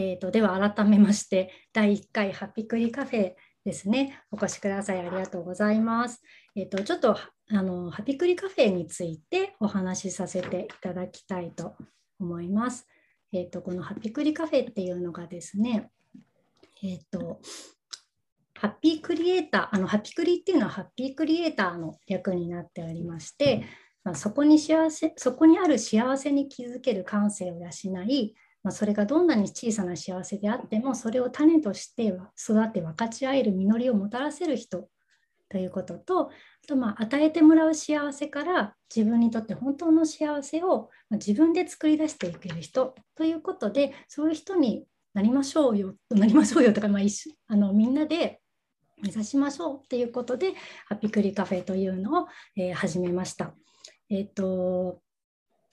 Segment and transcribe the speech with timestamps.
[0.00, 3.34] えーと、では改めまして第1回ハッピクリカフェ
[3.66, 6.22] ですねお越しくださいありがとうございます。
[6.56, 7.18] えーと、ちょっと
[7.50, 11.74] あのハピクリカフェについてお話しさせていただきたいと
[12.18, 12.88] 思います。
[13.34, 15.90] えーと、このハピクリカフェっていうのがですね、
[16.82, 17.42] えー、と
[18.54, 23.66] ハッピークリエイターあのハッピクリっていうのはハッピークリエイターの略になっておりまして、
[24.02, 34.88] まあ、そこに幸せそこにある幸せに気づける感性を養いまあ、それがどんなに小さな幸せであってもそれを種として育って分かち合える実りをもたらせる人
[35.48, 36.30] ということとあ
[36.66, 48.40] とまあ与えてもらう幸せから自分にとって本当の幸せを自分で作り出していける人ということでそういう人になりましょうよ なりましょうよとか、まあ、一あのみんなで
[49.02, 50.52] 目指しましょうっていうことで
[50.86, 53.54] ハッピクリカフェというのを、えー、始めました。
[54.10, 55.00] えっ、ー、と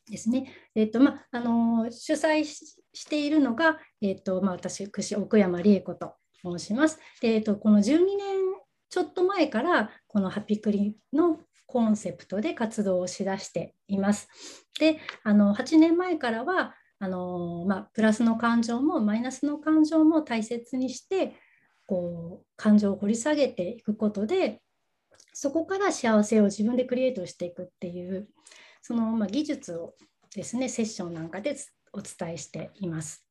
[0.09, 0.51] ですね。
[0.75, 6.99] え、ー、とまあの主催しているのが、えっ、ー、とまあ、私、奥山理恵子と申します。
[7.21, 8.57] でえ、ー、とこの12年
[8.89, 14.29] ちょっと前からこのハピクリのコンセプトで活動をしだしています。
[14.79, 21.35] であの8年前からはあの、まあ、プラスの感情もマイナスの感情も大切にして
[21.85, 24.61] こう感情を掘り下げていくことで
[25.33, 28.27] そこから幸せを自分でクリエイトしていくっていう
[28.87, 29.95] その、まあ、技術を
[30.33, 31.57] ですねセッションなんかで
[31.91, 33.25] お伝えしています。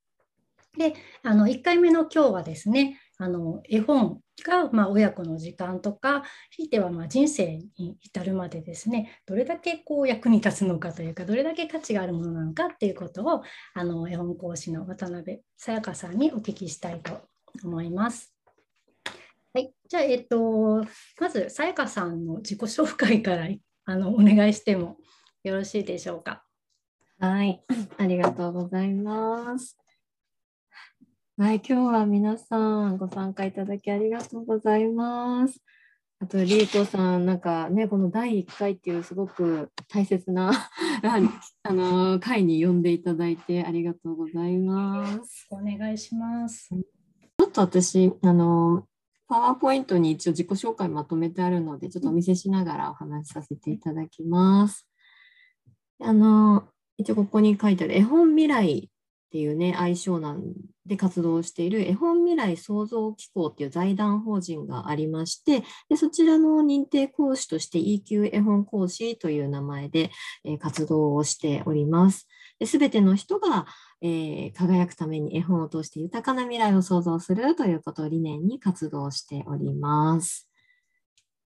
[0.77, 17.23] であの1回目の今日はですねあの絵本が、まあ、親子の時間とかひいてはま人生に至るまでですねどれだけこう役に立つのかというかどれだけ価値があるものなのかっていうことをあの絵本講師の渡辺さやかさんにお聞きしたいと
[17.65, 18.35] 思います。
[19.55, 20.85] はい、じゃあ、えっと、
[21.19, 23.49] まずさやかさんの自己紹介から
[23.87, 24.99] あのお願いしても
[25.47, 26.43] よろしいでしょうか？
[27.21, 27.63] はい、
[27.99, 29.79] ありがとうございます。
[31.39, 32.59] はい、今日は皆さ
[32.89, 35.61] んご参加いただきありがとうございます。
[36.19, 40.51] あと、りえこさん、なんかね、この第1回っていうすごく大切な
[41.63, 45.47] あの会に呼んでいただいてありがとうございます。
[45.51, 46.71] お願いします。
[46.71, 48.89] ちょっと私、あの
[49.29, 54.86] パワーポイントに一応自己紹介まとめてあるので、ちょっとお見せしながらお話しさせていただきます。
[56.01, 56.69] あの、
[56.99, 58.91] 一応ここに書いてある絵本未来
[59.27, 60.43] っていうね、愛称なん
[60.87, 70.11] で活動している絵本未来創造機構っていう財団法人がありまして、でそちらの認定講師として E 級絵本講師という名前で、
[70.45, 72.29] え活動をしております。
[72.65, 73.67] すべての人が、
[74.01, 80.49] えー、輝くために絵本を通して豊かな未来を創造するということを理念に活動しております。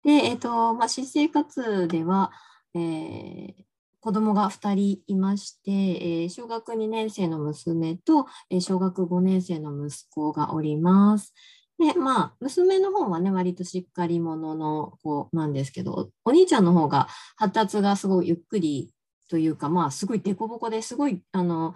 [0.03, 2.31] で、えっ、ー、と、まあ、新生活では、
[2.75, 3.53] えー、
[4.03, 11.33] 子供が2人いまして、えー、小学2年生の娘と、えー、小学5年生の息子がおります。
[11.79, 18.93] で、まあ、娘の方はね、割としっかり者の子なんですけど、お兄ちゃんの方が発達がすごいゆっくり
[19.29, 21.73] というか、まあ、すごい凸凹ですごい、あの、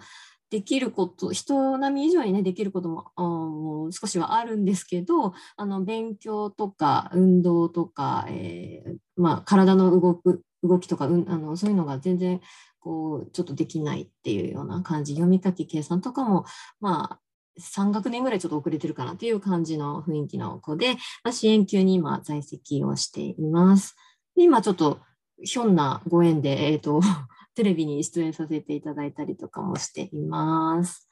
[0.50, 12.40] できること、人並み以上にね、できることもも少しはあるんですけど、あの、勉強とか運動とか、えー、まあ、体の動く、動きとか、うん、あのそういうのが全然
[12.80, 16.44] こうちょっとできないっていうような感じ読み書き計算とかも
[16.80, 17.20] まあ
[17.60, 23.96] 3学年ぐらいちょっと遅れてるかなっていう感じの雰囲気の子で、まあ、支援級に今在籍をしています。
[24.36, 25.00] で今ちょっと
[25.42, 27.00] ひょんなご縁で、えーと
[27.54, 31.07] テレビに出演させていただいたりとかもしています。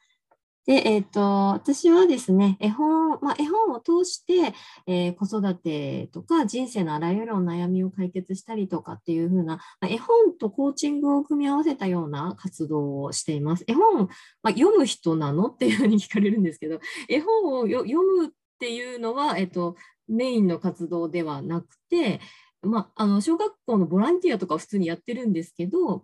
[0.67, 1.21] で、えっ、ー、と、
[1.53, 4.53] 私はですね、絵本、まあ、絵本を通して、
[4.85, 13.63] えー、子育てとか人生のあらゆるお悩みを解決したりとかっていう風な、まあ、絵本とコーチングを組み合わせたような活動をしています。
[13.65, 14.09] 絵本、
[14.43, 18.29] まあ、読む人なのっていうふうに聞かれるんですけど、 絵本を読むっ
[18.59, 19.77] ていうのは、えっ、ー、と、
[20.09, 22.19] メインの活動ではなくて、
[22.61, 26.03] まあ、あの小学校のボランティアとか普通にやってるんですけど、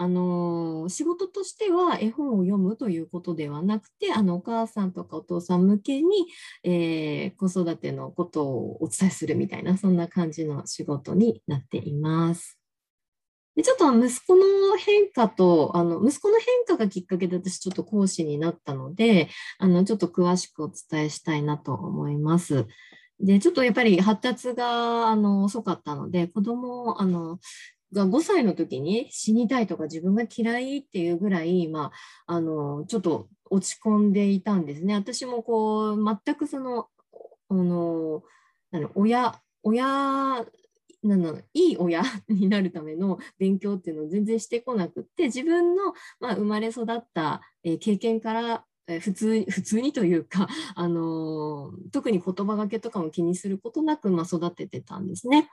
[0.00, 6.28] あの仕事としては絵本を読むということではなくてあのお母さんとかお父さん向けに、
[6.62, 12.58] えー、子育てのことをお伝えするみたいなそんな感じの仕事になっています。
[13.56, 19.28] でちょっと息子の変化とあの息子の変化がきっかけで私ちょっと講師になったので
[19.58, 22.68] あのちょっと詳しくお伝えしたいなと思います。
[23.18, 27.40] でちょっとやっぱり発達があの遅かったので子供あの
[27.92, 31.92] が5歳の時に死にたいとか自分が嫌いっていうぐらい、ま
[32.26, 34.94] あ、あのちょっと落ち込んでいたんですね。
[34.94, 36.88] 私もこう全くその
[37.50, 38.22] あの
[38.94, 40.46] 親親
[41.02, 48.64] なんだいい親 になるための勉強っていうのを全然してこなくって自分の、まあ、生まれ育った、え経験から
[49.00, 55.48] 普通普通にというか、あの特に言葉がけとかも気にすることなく、まあ、育ててたんですね。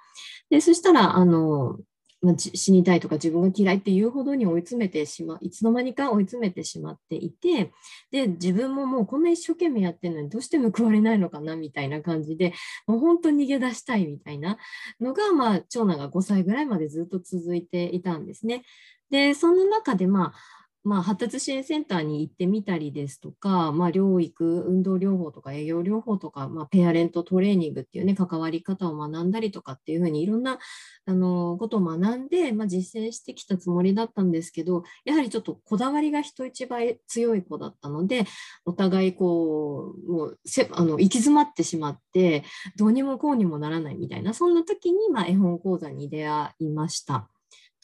[0.49, 1.77] でそしたら、あの
[2.25, 7.71] まあ、死にたいとか自分が嫌いっていうほどに追い詰めてしまういつの間にか追い詰めてしまっていて
[8.11, 12.53] で自分ももうこんな一生懸命やってるのにどうして報われないのかなみたいな感じで
[12.87, 14.57] もう本当に逃げ出したいみたいな
[14.99, 18.63] のが、まあ、長男が5歳ぐらいまでずっと続いていたんですね。
[19.11, 30.59] でそんな中でまあまあ、発達支援センターに行ってみたりですとか、まあ、療育、運動療法とか栄養療法とか、まあ、ペアレントトレーニングっていうね、関わり方を学んだりとかっていうふうにいろんな
[31.07, 38.25] あのことを学んで、まあ、実践してきたつもりだったんですけど、やはりちょっとこだわりが人一倍強い子だったので、
[38.65, 42.43] お互いこう、もうせあの行き詰まってしまって、
[42.77, 47.27] どうにもこうにもならないみたいな、そんな時に、まあ、絵本講座に出会いました。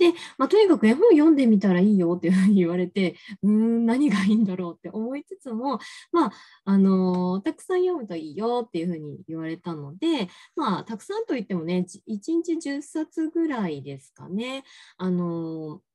[0.02, 5.80] で、まあ、とにかく絵本読んでみたらいいよっていうふうに言われて、 うーん、何がいいんだろうって思いつつも、
[6.12, 6.32] まあ、
[6.66, 14.64] あのー、たくさん読むといいよっていうふうに言われたので、まあ、たくさんといってもね、1日10冊ぐらいですかね。
[14.98, 15.91] あのー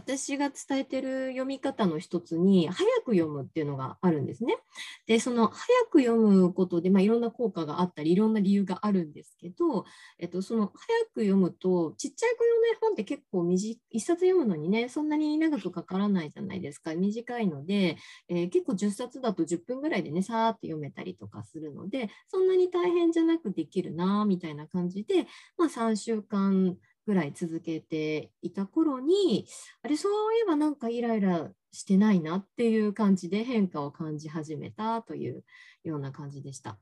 [0.00, 4.56] 私が伝えてる読み方の一つに早く読むっていうのがあるんですね。
[5.06, 9.84] でその早く読むことで、まあ、いろんな効果があったりいろんな理由があるんですけど、
[10.18, 17.98] えっと、その早く読むとちっちゃい子用の絵本って結構短一冊読むのにねそんなに長くかからないじゃないですか短いので、
[18.28, 25.26] えー、結構10冊だと10分ぐらいでねさーって読めたりとかするのでそんなに大変じゃなくできるなみたいな感じで、
[25.58, 26.76] まあ、3週間
[27.10, 29.44] ぐらい続けていた頃に
[29.82, 35.42] あれそういえばなんかイライラしてないなっていう感じで変化を感じ始めたという
[35.82, 36.78] ような感じでした。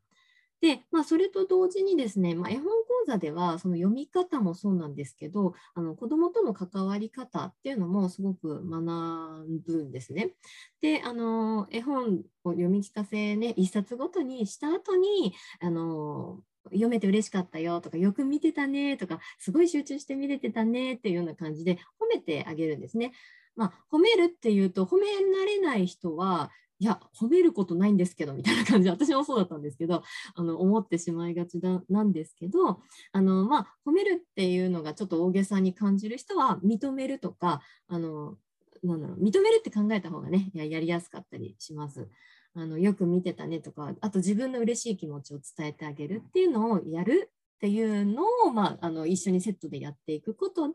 [0.61, 2.73] で、まあ、それと同時にですね、まあ、絵本講
[3.07, 10.35] 座ではその読み方もそうなんですけどあの子どもとの関わり方っていうのもすごく学ぶんですね。
[10.83, 16.41] であの絵本を読み聞かせね一冊ごとにした後にあの
[16.73, 23.13] 読めて嬉しかったよとかよく見てたねとかすごい集中して見れてたねっていうような感じで褒めてあげるんですね。
[23.57, 30.03] まあ、褒めるっていうと褒められない人はいや褒めることないんですけどみたいな感じで私もそうだったんですけど
[30.35, 32.81] あの思ってしまいがちだなんですけど
[33.13, 38.37] あの、まあ、褒めるっていうのがちょっと大げさに感じる人は認めるとかあの
[38.85, 42.09] なんだろう認めるって考えた方がねややりやすかったりします。
[42.55, 50.75] あのよく見てたねとかあと自分の嬉しい気持ちを伝えてあげるっていうのをやるっていうのを、まあ、あの一緒にセットでやっていくことで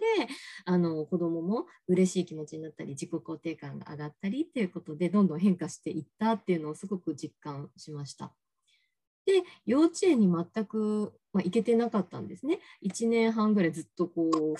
[0.66, 8.34] あの子どもも嬉しい気持ちになったり自己肯定感が上がったりっていうことでどんどん変化していったっていうのをすごく実感しました。
[9.26, 12.60] で幼稚園に全く、まあ、行けてなかったんですね。
[12.86, 14.56] 1年半ぐらいずっとこう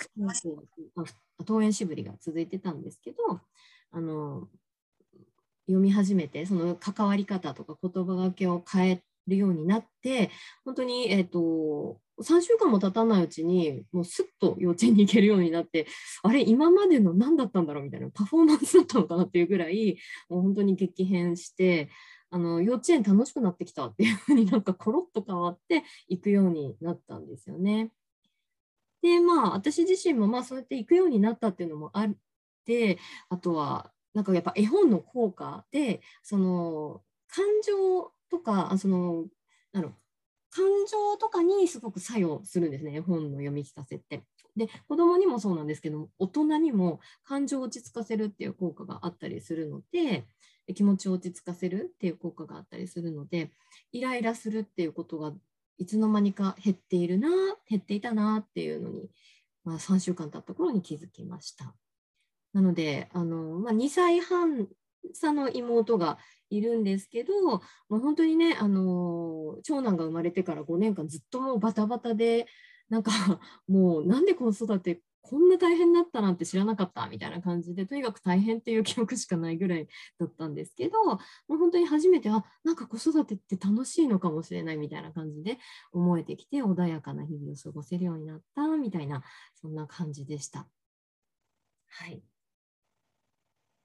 [1.40, 3.18] 登園しぶりが続いてたんですけど
[3.90, 4.48] あの
[5.66, 10.30] 読み始めてその関わり方とか言葉がけを変えるようになって
[10.64, 15.86] 本当に、えーと、3週間も経たないうちにもうすっと幼稚園に行けるようになって
[16.22, 21.90] あれ今までの何だったんだろうみたいなパフォーマンスだったのかなっていうぐらいもう本当に激変して
[22.30, 27.90] あの幼稚園楽しくなってきたっていうふうになんかコロッと変わっていくようになったんですよね。
[29.02, 32.12] でまあ私自身もまあそうやって行くようになったっていうのもあっ
[32.64, 39.26] てあとはなんかやっぱ絵本の効果でその感情とかその
[39.72, 39.92] あの
[40.50, 44.22] 感情とかにすごく作用するんですね絵本の読み聞かせって。
[44.56, 50.26] で子供にもそうなんですけど大人にも感情を落ち着かせるっていう効果があったりするので
[50.74, 53.50] 気持ちを落ち着かせるっていう効果があったりするので
[53.90, 55.32] イライラするっていうことが
[55.76, 57.28] いつの間にか減っているな
[57.68, 59.10] 減っていたなっていうのに、
[59.64, 61.74] まあ、3週間経った頃に気づきました。
[62.54, 64.68] なのであの、まあ、2歳半
[65.12, 66.18] 差の妹が
[66.50, 72.46] いるんですけど、もう本当にね、あの長男が生まれてから5年間ずっともうバタバタで、
[72.88, 73.10] なんか
[73.68, 81.18] もうなんで子育てこんな大変だったなんて知らなかったみたいな感じでとにかく大変っていう記憶しかないぐらいだったんですけども
[81.48, 85.58] う本当に初めてあなんか子育てって楽しいのかもしれないみたいな感じで
[85.92, 90.68] 思えてきて穏やかな日々を過ごせるようになったみたいなそんな感じでした。
[91.88, 92.22] はい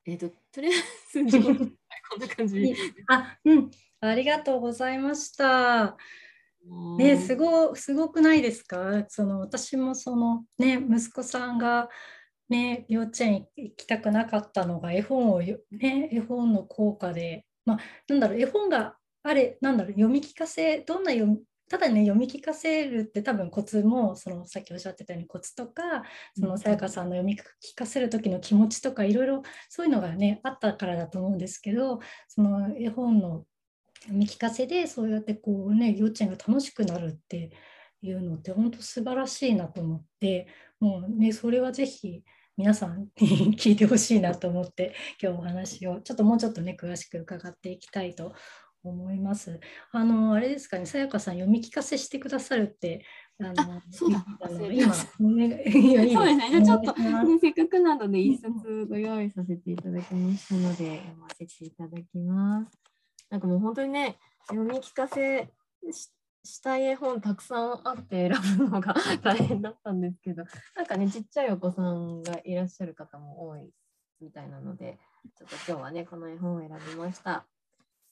[0.06, 2.74] えっ、ー、と、とりあえず、 こんな感じ。
[3.08, 5.98] あ、うん、ありがとうございました。
[6.98, 9.06] ね、すごすごくないですか？
[9.08, 11.90] その私もその、ね、息子さんが、
[12.50, 21.40] ね、幼稚園行きたくなかったのが絵本を、ね、絵本の効果で、まあ、なんだろう絵本があれなんだろう読み聞かせどんな読み
[21.70, 26.04] ただね読み聞かせるって多分コツもそのさっきおっしゃってたようにコツとか
[26.38, 33.46] そのさやかさんの読み聞かせる時の気持ちとかいろいろそういうのがねあったからだと思うんですけどその絵本の
[34.02, 37.52] 読み聞かせでそうやってこうね幼稚園が楽しくなるって
[38.02, 40.48] いうのって本当素晴らしいなと思って
[40.80, 42.24] もうねそれはぜひ
[42.58, 48.34] 皆さんに 聞いてほしいなと思って今日お話をちょっともうちょっとね詳しく伺っていきたいと
[48.84, 49.60] 思います。
[49.92, 53.06] あのあれですかね、さやかさん読み聞かせしてくださるって
[53.40, 55.76] あのそうだあの今そうです
[56.36, 56.52] ね。
[56.52, 62.72] じゃちょっと、ね、 せっかくなので一冊ご用意させていただきましたので読ませていただきます。
[63.30, 64.18] なんかもう本当にね
[64.48, 65.52] 読み聞かせ
[66.44, 70.44] したい絵本たくさんあって選ぶのが 大変だったんですけど、
[70.76, 73.72] なんかねちっちゃいお子さんがいらっしゃる方も多い
[74.20, 75.00] みたいなので、
[75.38, 77.46] ちょっと今日はねこの絵本を選びました。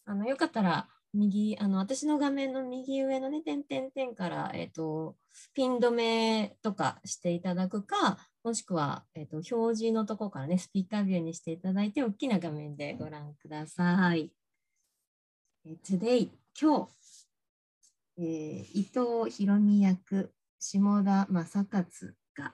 [0.08, 5.18] あのよかったら右あの私の画面の右上のね点々点から、えーと、
[5.54, 14.32] ピン止めとかしていただくかもしくは、えーと、表示のとこからねスピーカービューにしていただいて大きな画面でご覧ください。
[15.66, 16.92] えー、Today 今日、
[18.18, 22.54] えー、伊藤博美役下田正勝が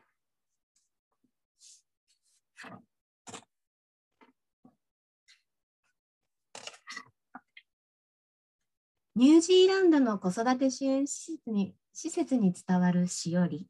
[9.15, 13.67] ニュージーランドの子育て支援施設に施設に伝わるしおり。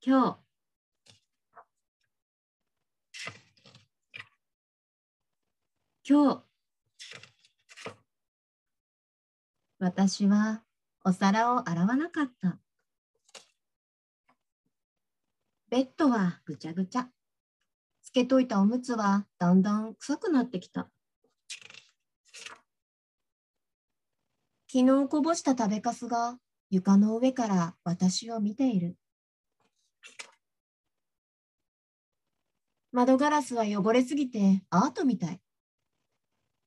[0.00, 0.38] 今日、
[6.08, 6.44] 今日、
[9.78, 10.62] 私は
[11.04, 12.58] お皿を洗わなかった。
[15.68, 17.10] ベッドはぐちゃぐちゃ。
[18.02, 20.88] つけといたおむつはだんだん臭くなってきた。
[24.76, 26.36] 昨日こぼした食べかすが
[26.68, 28.96] 床の上から私を見ている。
[32.90, 35.40] 窓ガラスは汚れすぎてアートみたい。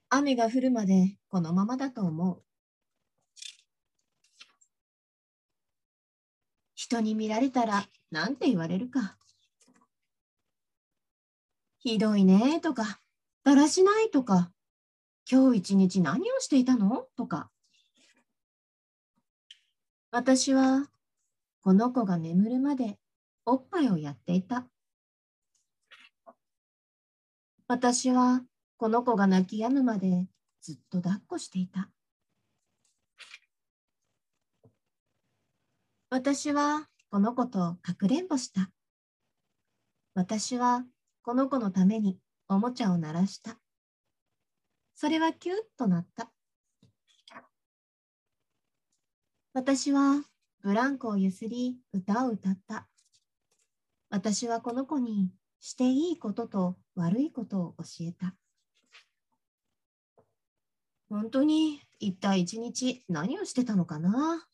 [0.09, 2.43] 雨が降るまでこのままだと思う。
[6.75, 9.17] 人に見られたらなんて言われるか。
[11.79, 13.01] ひどいねとか、
[13.43, 14.49] だらしないとか、
[15.29, 17.05] 今日一日何をしていたの？
[17.17, 17.51] とか。
[20.11, 20.87] 私は
[21.61, 22.97] この子が眠るまで
[23.45, 24.65] おっぱいをやっていた。
[27.67, 28.41] 私は
[28.77, 30.27] この子が泣き止むまで
[30.61, 31.89] ずっと抱っこしていた。
[36.09, 38.71] 私はこの子とかくれんぼした。
[40.13, 40.85] 私は
[41.21, 43.57] この子のためにおもちゃを鳴らした。
[44.95, 46.31] それはキュッとなった。
[49.57, 50.21] 私は
[50.61, 52.87] ブランコをゆすり歌を歌った。
[54.11, 58.35] 私はこの子にしていいことと悪いことを教えた。
[61.09, 64.45] 本当に一体一日何をしてたのかな？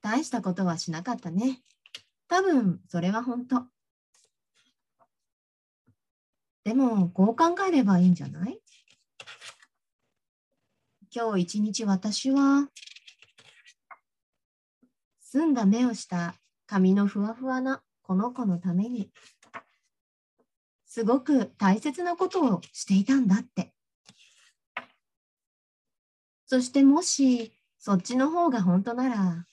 [0.00, 1.60] 大したことはしなかったね。
[2.26, 3.64] 多分それは本当。
[6.64, 8.61] でもこう考えればいいんじゃない？
[11.14, 12.68] 今日一日私は
[15.20, 19.10] 澄んだ目をした髪のふわふわなこの子のために
[20.86, 23.74] すごく大切なことをしていたんだって。
[26.46, 29.44] そしてもしそっちの方が本当なら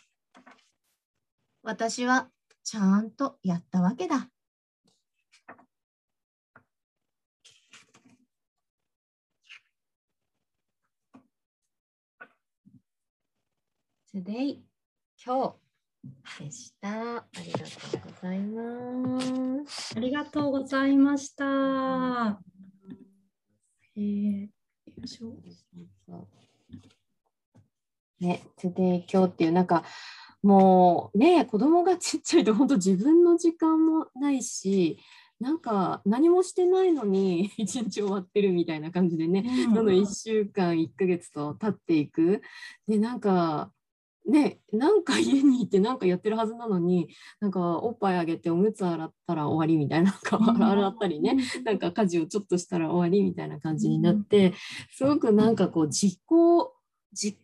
[1.64, 2.30] 私は
[2.64, 4.30] ちゃんとやったわけだ。
[14.12, 14.58] Today
[15.24, 15.56] 今
[16.40, 17.18] 日でした。
[17.18, 19.94] ありがとうございます。
[19.96, 22.40] ありがとうございました。
[23.96, 24.50] えー、よ
[25.04, 25.36] いしょ。
[28.20, 29.84] ね、today 今日っていうなんか
[30.42, 34.98] もうね子供がちっちゃいと本当自分の時間もないし
[35.40, 42.42] なんか何もしてないのに 一日終わってるみたいな感じでね、うん、どんどん1週間1ヶ月と経っていく
[42.88, 43.72] でなんか
[44.28, 47.08] ね、なんか家にいてなんかやってるはずなのに
[47.40, 54.54] なんかおっぱいあげておむつ洗ったら終わりみたいななんか洗ったりねなんか家事をちょっとしたら終わりみたいな感じになって
[54.92, 56.74] すごくなんかこう実行
[57.12, 57.38] 自己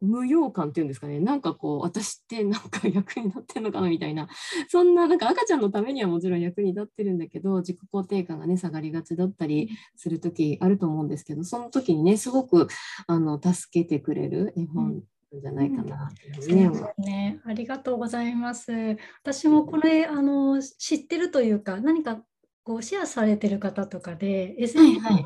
[0.00, 4.28] 無用感っていうんですかねなんかこう私ってなんか役に立ってるのかなみたいな
[4.68, 12.68] そんななんか赤ちゃんのためにはもちろん役に立ってるんだけど自己肯定感がね下がりがちだったりする時あると思うんですけどその時にねすごく
[13.06, 15.02] あの助けてくれる絵本
[15.32, 16.10] じゃないかな、
[16.48, 17.40] うん、ねね。
[17.44, 18.72] ありがとうございます。
[19.22, 22.22] 私もこれあの知ってるというか何か
[22.68, 25.24] こうシェアされてる方とかで SNS で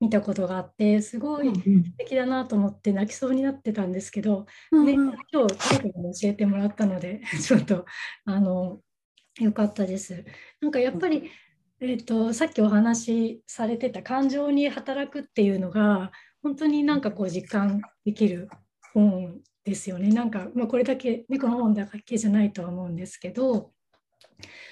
[0.00, 7.86] 見たことがあって、すごい素敵だなと思って泣きそうになってたんですけど、ね、今日誰かに教えてもらったので ちょっと
[8.24, 8.80] あの
[9.40, 10.24] よかったです。
[10.60, 11.30] なんかやっぱり、
[11.80, 16.12] えーと、さっきお話しされてた感情に働くっていうのが
[16.42, 18.48] 本当になんかこう実感できる
[18.94, 20.08] 本ですよね。
[20.08, 23.72] なんか、まあ、これだけ、猫の本だけじゃないとは思うんですけど、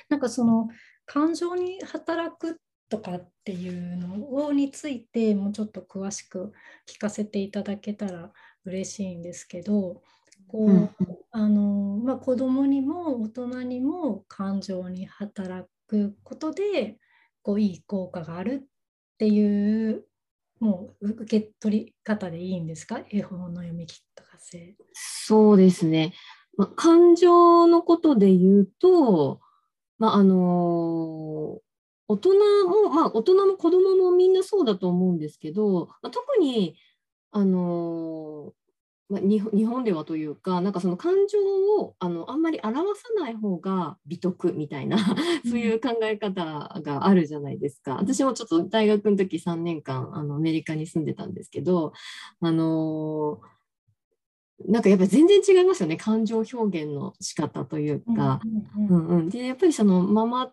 [0.08, 0.68] なんかその
[1.04, 6.52] 感情に働くとかっていうのについてもうちょっと詳しく
[6.86, 8.32] 聞かせていただけたら
[8.64, 10.02] 嬉しいんですけど、
[10.46, 10.90] こう、うん、
[11.30, 16.98] あのまあ、子供にも大人にも感情に働くことで
[17.42, 18.66] こういい効果があるっ
[19.18, 20.04] ていう
[20.60, 23.00] もう受け取り方でいいんですか？
[23.10, 23.86] 絵本の読み
[24.42, 24.76] せ。
[24.92, 26.14] そうですね。
[26.56, 29.40] まあ、感情のことで言うと、
[29.98, 31.60] まあ、あの
[32.08, 32.34] 大人
[32.68, 36.76] も、まあ、大人も子供もみんなそうだと思うんですけど、まあ、特に、
[37.30, 38.52] あの
[39.12, 41.38] まあ、日本ではというかなんかその感情
[41.78, 44.96] をあのあんまり表さない方が美徳みたいな
[45.44, 47.96] そういう考え方があるじゃないですか。
[47.96, 51.92] 私もちょっと大学の時3年間あのアメリカに住んでたんですけど
[52.40, 53.40] あの
[54.66, 58.40] なんかやっぱり全然違いますよね感情表現の仕方というか。
[58.88, 60.52] うんうん、でやっぱりそのママ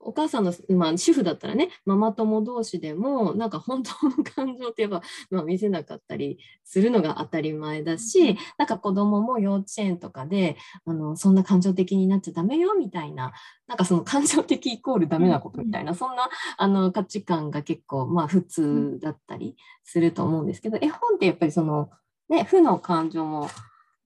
[0.00, 13.32] お母さんの、まあ、主婦だったらねママ友同士でもなんか本当の感情ってやっぱ、 まあ、見せなかったりするのが当たり前だしなんか子供も幼稚園とかであのそんな感情的になっちゃダメよみたいな
[13.66, 21.90] なんかその感情的イコールダメなことみたいな、そんなあの価値観が結構まあ普通だったりすると思うんですけど絵本ってやっぱりその
[22.28, 23.48] ね負の感情も。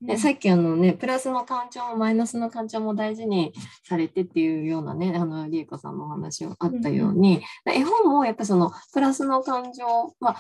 [0.00, 3.52] でさっきあのね、プラスの感情もマイナスの感情も大事に
[3.84, 9.87] されてっていうようなね、あの、りえこさんのお話があったように、うん、絵本もやっぱそのプラスの感情、
[10.18, 10.37] まあ、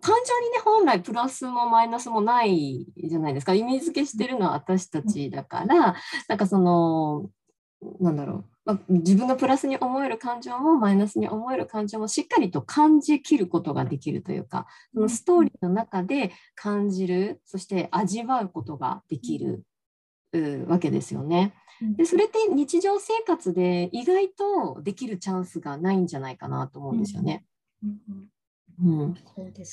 [0.00, 3.52] 感情にね、本来プラスもマイナスもないじゃないですか。
[3.52, 5.96] 意味付けしてるのは私たちだから、
[6.28, 7.28] なんかその、
[8.00, 19.64] なんだろう、まあ、自分がプラスに思える感情もマイナスに思える感情もしっかりと感じきることができるというかそのストーリーの中で感じるそして味わうことができる、
[20.66, 21.54] わけですよね。
[21.96, 27.44] でそれって日常生活で意外とできるチャンスがないんじゃないかなと思うんですよね。
[28.82, 29.14] うん。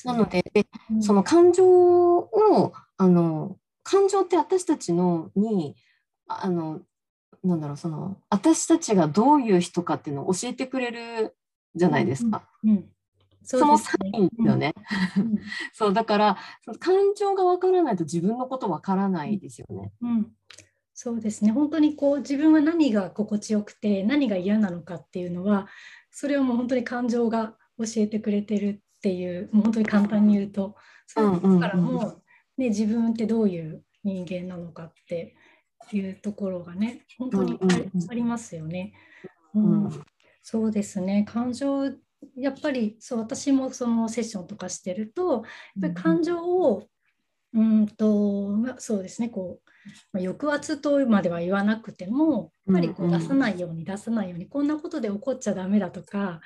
[0.06, 0.68] なのでで、
[1.00, 5.76] その感情をあの感情って私たちのに
[6.28, 6.82] あの
[7.44, 11.36] なんだろうその私たちがどういう人かっていうのを教えてくれる
[11.76, 12.44] じゃないですか。
[12.64, 12.86] うんうん。
[13.44, 14.74] そそのサインですよね。
[15.18, 15.40] うん、
[15.74, 19.92] そうだからその感情がわからないと自分のことわからないですよね。
[20.02, 20.32] うん、
[20.94, 21.52] そうですね。
[21.52, 25.68] 本当にこう自分は何が心地よくて何が嫌なのかっていうのは
[26.12, 30.76] それをもう本当に感情が教えてくれてるっていうもう本当に簡単に言うと
[31.08, 32.00] そうだからも
[32.58, 35.36] う、ね、自分ってどういう人間なのかって
[35.94, 37.60] いうところがね本当に
[38.10, 38.94] ありますよね。
[39.54, 40.04] うん、うん、
[40.42, 41.26] そうですね。
[41.28, 41.86] 感情
[42.36, 45.42] やっぱりそう私もそのセッションとかしてるとやっ
[45.82, 46.88] ぱり感情を
[47.54, 49.30] うんと、まあ、そうですね。
[49.30, 49.70] こう、
[50.14, 56.40] まあ、抑圧とまでは言わなくてもやっぱりこう出さないように出さないように、こんなことで怒っちゃダメだとか、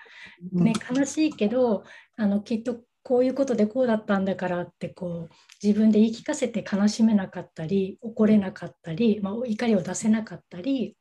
[0.51, 1.83] ね、悲しいけど
[2.17, 10.97] あのきっとこういうことでこうだったんだからってこう自分で言い聞かせて悲しめなかったり怒れなかったり、まあ、怒りを出せなかったり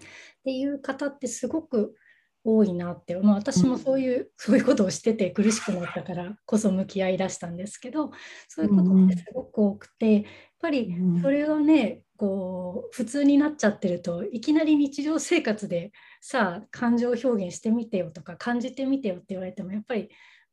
[0.00, 0.02] っ
[0.44, 1.94] ていう方ってすごく
[2.42, 8.10] 多いなって、まあ、私もそういう、うん、そういうことをしてて苦しくなったからこそ向き合いだしたんですけど
[8.48, 10.24] そういうことってすごく多くてやっ
[10.60, 20.08] ぱりそれをねこう普通になっちゃってるといきなり日常生活でさあ感情表現してみてよとか感じてみてよって言われてもやっぱり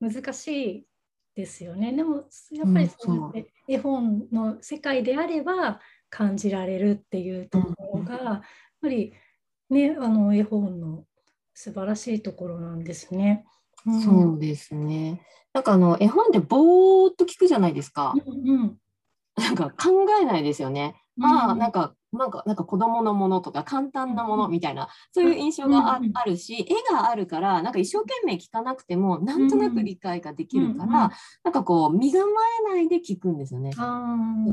[0.10, 0.86] 難しい
[1.36, 1.94] ですよね。
[1.94, 8.42] でもやっぱりそうやって絵本の世界であれば感じられるっていうところが、やっ
[8.82, 9.14] ぱり
[9.70, 11.06] ねあの絵本の
[11.54, 13.46] 素晴らしいところなんですね。
[13.86, 15.26] うん、そうですね。
[15.54, 18.14] なんかあの絵本でぼーっと聞くじゃないですか。
[18.26, 18.78] うんうん、
[19.38, 20.96] なんか考えないですよね。
[21.16, 31.12] まあなんかなんかなんか子供のものとか簡単なものみたいな、そういう印象があ,、あるし絵があるからなんか一生懸命聞かなくてもなんとなく理解ができるから、
[31.44, 32.26] なんかこう身構
[32.70, 33.72] えないで聞くんですよね。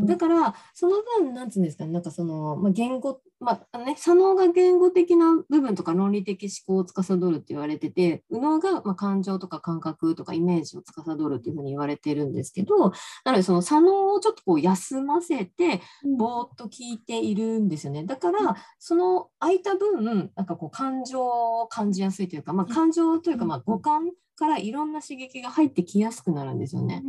[0.07, 12.91] だからその分なんつうんですかねなんかその、まあ、言語まあね左脳が言語的な部分とか論理的思考を司るって言われてて右脳がまあ感情とか感覚とかイメージを司るっていうふうに言われてるんですけど
[13.25, 15.81] なのでその左脳をちょっとこう休ませて
[16.19, 18.05] ぼーっと聞いているんですよね。
[18.05, 27.03] だから、その空いた分、なんかこう感情を感じやすいというか、まあ、感情というか、まあ、五感からいろんな刺激が入ってきやすくなるんですよね。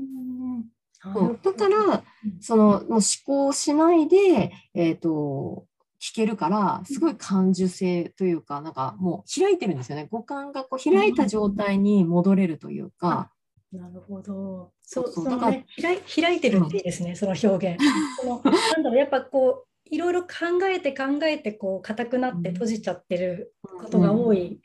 [1.04, 2.04] うん、だから、
[2.40, 5.66] そのもう思考しないで、えっ、ー、と、
[6.02, 10.08] 聞けるから、すごい感受性というか、なんかもう開いてるんですよね。
[10.12, 13.32] 五感がこう開いた状態に戻れるというか。
[13.72, 14.72] なるほど。
[14.82, 17.80] そう、そうそのね、開開いてるっていいですね、うん、その表現。
[18.20, 20.28] そのなんだろう、やっぱこう、いろいろ考
[20.64, 24.62] えて考えてこう硬くなって閉じちゃってることが多い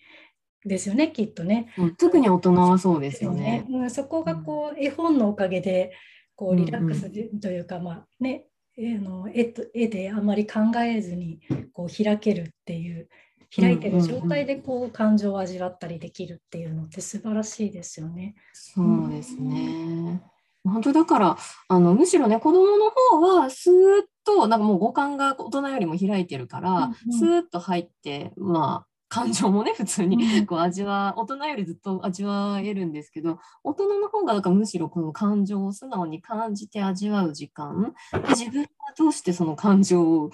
[0.65, 3.67] ですよね、うん、きっとね、うん、特に大人はそうですよね。
[3.69, 5.93] うん、そこがこう絵本のおかげで
[6.37, 7.11] こうリラックス
[7.41, 11.41] というか、まあね絵の絵と絵であまり考えずに
[11.73, 13.09] こう開けるっていう
[13.55, 18.35] 開いてる状態でこう感情を味わったりできるっていうのって素晴らしいですよね。
[18.53, 20.23] そうですね。
[20.69, 21.37] 本当だから
[21.69, 23.77] あのむしろね子供の方はスーッ
[24.25, 37.95] となんかもう五感が大人よりも開いてるから、うんうん、スーッと入ってまあ感情もね普通にこう味は大人よりずっと味わえるんですけど大人の方がなんかむしろこの感情を素直に感じて味わう時間。
[38.31, 40.31] 自分はどうしてその感情を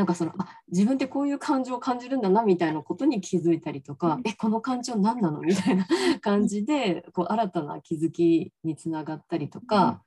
[0.00, 5.42] なんかそのあ自分ってこういう感情を感じるんだなみたいなことに気づいたりとか、うん、えこの感情何なの？
[5.42, 5.86] みたいな
[6.22, 9.98] 感じでこう新たな気づきにつながったりとか、うん、っ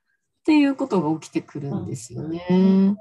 [0.48, 2.44] ていうことが起きてくるんですよね。
[2.50, 2.98] うん。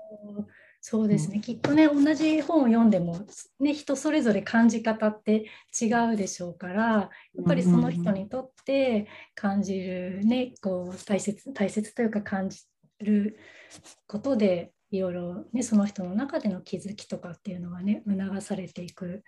[0.85, 3.25] そうですね、きっとね同じ本を読んでも、
[3.61, 5.47] ね、人それぞれ感じ方って
[5.81, 7.09] 違うでしょうからや
[7.41, 12.63] っぱりその人にとって感じる、ね、こう大切大切というか感じ
[12.99, 13.39] る
[14.09, 19.25] ことでいろいろ、ね、その人の中での気づきとかっていうのがね促されていく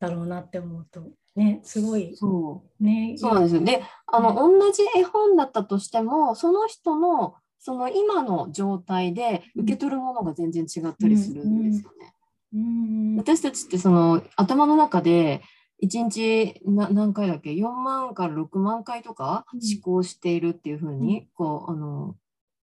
[0.00, 3.62] だろうなって思うとねすごいそう,、ね、そうなんですよ。
[3.62, 12.14] であの、ね、同じ絵本だったとしてもその人のその今の状態で受け取るものが全然違ったりするんですよね。
[12.54, 13.16] うん。
[13.16, 15.42] 私たちってその頭の中で
[15.82, 22.16] 1日何回だっけ？4万から6万回とか思考しているっていうふうに、こうあの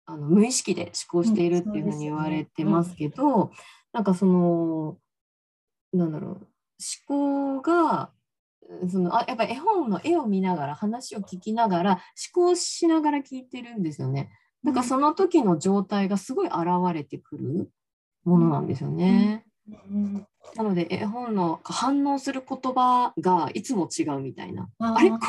[0.06, 3.50] あの無意識で思考しているっていうふうに言われてますけど、うんねうん、
[3.92, 4.98] なんかその
[5.92, 6.30] なんだろう
[7.08, 8.10] 思考が
[8.90, 11.90] そのあやっぱり絵本の絵を見ながら話を聞きながら
[12.34, 14.30] 思考しながら聞いてるんですよね。
[14.64, 16.56] だからその時の状態がすごい現
[16.94, 17.70] れてくる
[18.24, 19.44] ものなんですよね。
[19.68, 20.26] うん
[20.56, 24.68] なので絵本の反応する言葉がいつも違うみたいな。
[24.78, 25.10] あれ？
[25.10, 25.20] こう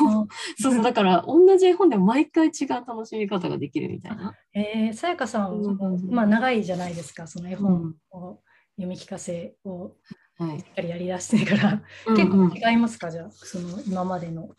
[0.60, 4.34] そうそうだから同じ絵本でも毎回違う楽しみ方ができるみたいな。
[4.52, 5.78] えー、さやかさん、
[6.10, 8.40] まあ、長いじゃないですかその絵本を
[8.76, 9.94] 読み聞かせを
[10.38, 14.50] しっかりやりだしてから、はい、結構違いますか、じゃあその今までの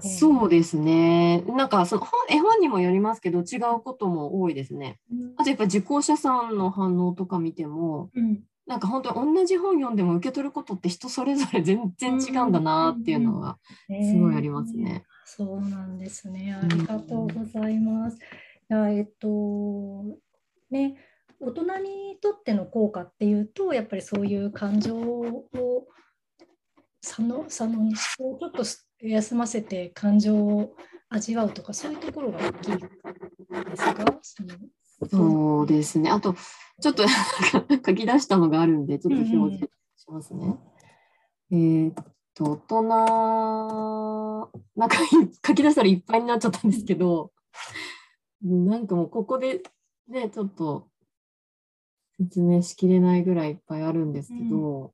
[0.00, 1.42] そうですね。
[1.42, 4.98] なんかその絵本にもよりますけど違うことも多いですね。
[5.12, 15.04] うん、あとやっぱ受講者さんの反応とか見ても、うん、なんか本当同じ本読んでも受け取ることって人それぞれ全然違うんだなっていうのがすごいありますね。
[15.04, 16.58] えー、そうなんですね。
[16.60, 18.18] ありがとうございます。
[18.68, 20.04] うん、えっと
[20.70, 20.96] ね
[21.38, 25.86] 大人にとっての効果っていうとやっぱりそういう感情を
[27.00, 28.64] そのそのちょっと
[29.00, 30.74] 休ませて感情を
[31.08, 32.78] 味わうとかそういうところが大きいで
[33.76, 34.18] すか？
[34.22, 34.42] そ
[35.00, 36.10] うですね。
[36.10, 36.34] あと、
[36.80, 40.58] ちょっと 書き出したのがあるんで、ちょっと表示しますね。
[41.50, 42.04] うんうん、えー、っ
[42.34, 42.82] と、大人、
[44.76, 44.96] なんか
[45.46, 47.32] 書き出したらいっぱいになっちゃったんですけど、
[48.42, 49.62] なんかもうここで
[50.08, 50.88] ね、ちょっと
[52.18, 54.92] 説明しきれないぐらいいっぱいあるんですけど、うん、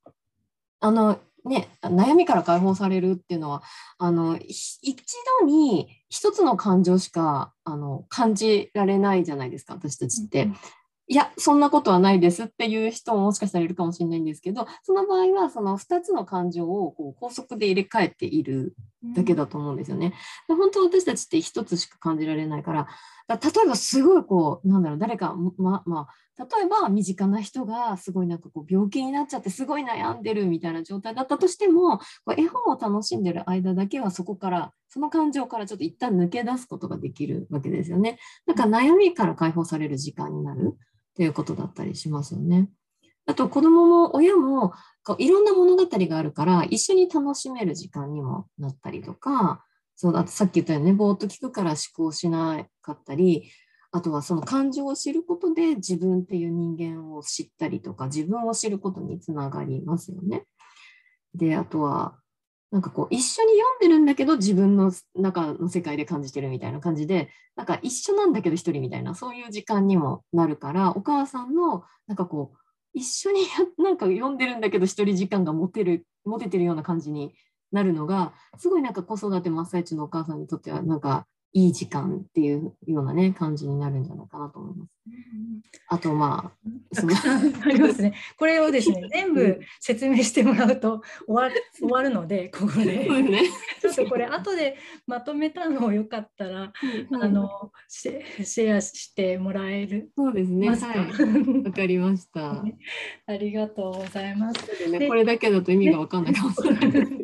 [0.81, 3.63] あの、ね、悩みから解放されるっていうのは
[3.99, 4.97] あの一
[5.41, 10.49] 度に一つの感情しかあの感じられないじゃないですか私たちって。
[11.09, 18.75] うんいや、そんなことはないですっていう人ももしかしたらいるかもしれないんですけど、その場合はその2つの感情をこう高速で入れ替えている
[19.15, 20.15] だけだと思うんですよね。
[20.49, 22.87] で本当私たちって1つしか感じられないから、
[23.29, 38.19] 例えばすごいこう、なんだろう、誰か、ま、まあ、例えば身近な人がすごいなんかこう病気になっちゃってすごい悩んでるみたいな状態だったとしても、こう絵本を楽しんでる間だけはそこから、その感情からちょっと一旦抜け出すことができるわけですよね。
[38.47, 40.77] だから悩みから解放される時間になるっ
[41.17, 42.69] ていうことだったりしますよね。
[43.25, 49.65] あと子供も親もこういろんな物語があるから一緒に楽しめる時間にもなったりとか、
[49.97, 53.51] そうあとさっき言ったようにね、ぼーっと聞くから思考しなかったり、
[53.93, 60.45] あとはその感情を知ることで自分っていう人間を知ったりとか、自分を知ることにつながりますよね。
[61.35, 62.19] で、あとは、
[62.73, 72.59] なんかこう一緒に読んでるんだけど自分の中の世界で感じてるみたいな感じでなんか一緒なんだけど一人みたいなそういう時間にもなるからお母さんのなんかこう
[72.95, 73.43] 一緒に
[73.79, 77.35] なんか読んでるんだけど一人時間が持てる持ててるような感じに
[77.73, 84.91] なるのがすごいなんか子育て真っ最中のお母さんにとってはなんかいい時間っていうようなね感じになるんじゃないかなと思います。
[85.89, 88.15] あとまあたくさんありますね。
[88.39, 93.43] これをですね全部説明してもらうと終わる終わるのでここで、ね、
[93.81, 96.73] ちょっとこれ後でまとめたのをよかったら、
[97.13, 100.11] あのシェアしてもらえる？
[100.17, 100.71] そうですね。
[100.71, 101.63] はい。
[101.65, 102.65] わかりました。
[103.27, 104.89] ありがとうございます。
[104.91, 107.19] ね、これだけだと意味がわかんないかもしれない。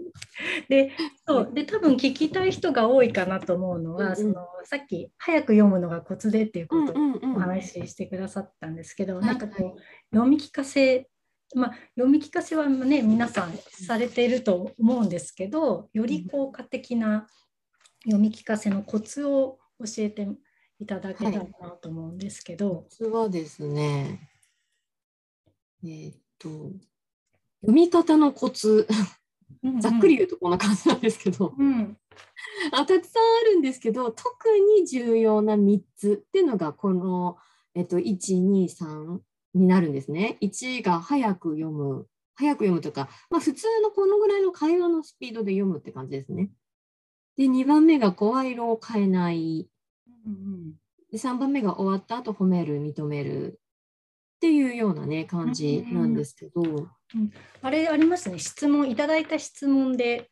[0.68, 0.92] で
[1.26, 9.80] そうで多分聞きたい人が多いかなと思うのは、うんうん、そのさっき早く読むのがコツでっていうことをお話ししてくださったんですけど、うんうんうん、なんかこう
[10.14, 11.08] 読み聞かせ
[11.54, 17.26] まあ、読み聞かせはね皆さんされていると思うんですけどより効果的な
[18.04, 20.28] 読み聞かせのコツを教えて
[20.78, 22.82] いただけたらなと思うんですけど。
[22.82, 24.28] コツはですね
[25.82, 26.48] えー、っと
[27.60, 28.86] 読み方のコツ
[29.80, 31.96] ざっくり言うとこんな感じなんですけど、うん、
[32.72, 34.24] あたくさんあるんですけど特
[34.78, 37.36] に重要な3つっていうのがこの、
[37.74, 39.18] えっと、123
[39.54, 40.38] になるんですね。
[40.42, 46.50] 1が早く読む早く読むとか、まあ、普通のこのぐらいの会話のスピードで読むって感じですね。
[47.36, 49.68] で2番目が声色を変えない。
[50.26, 50.74] うん
[51.10, 53.60] で3番目が終わった後褒める認める
[54.36, 56.90] っていうようなね感じなんですけど、うん、
[57.62, 58.38] あれありますね。
[58.38, 60.30] 質問いただいた質問で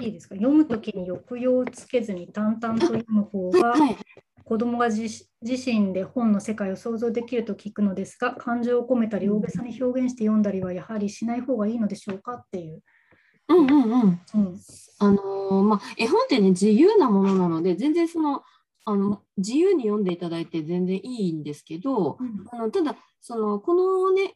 [0.00, 0.34] いいですか？
[0.34, 3.96] 読むときに抑揚をつけずに淡々と読む方が、はいはい、
[4.44, 12.82] 子供が自身で本の世界を想像できると聞くのですが感情を込めたり大げさに表現して読んだりはやはりしない方がいいのでしょうかっていう。
[13.48, 14.00] うんうんうん。
[14.00, 14.20] うん、
[15.00, 18.42] あのー、まあ絵本ってね自由なものなので全然その
[18.86, 24.34] あの自由に読んでいただいて全然いいんですけど、うん、あのただそのこのね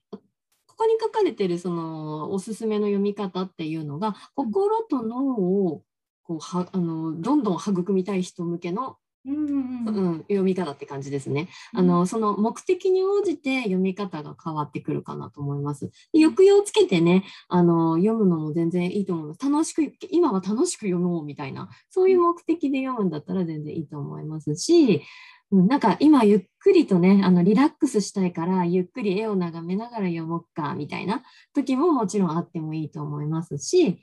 [0.77, 5.83] ここに書かれてるそのおすすめの読み方っていうのが心と脳を
[6.25, 11.49] こうはあのどんどん育みたい人向けの、うんうんうんうん、読み方って感じですね。
[11.75, 15.91] あのその目的に応じて読み方が変わってくるかなと思います。
[16.13, 19.41] 抑揚をつけてねあの読むのも全然いいと思います。
[19.49, 25.01] 楽しく今は楽しく読もうみたいなそういう目的で読むんだったら全然いいと思いますし、うん、
[25.51, 31.23] なんか今ゆっくりとねあのリラックスしたいからゆっくり絵を眺めながら読もうかみたいな
[31.55, 33.97] 時ももちろんあってもいいと思いますしっ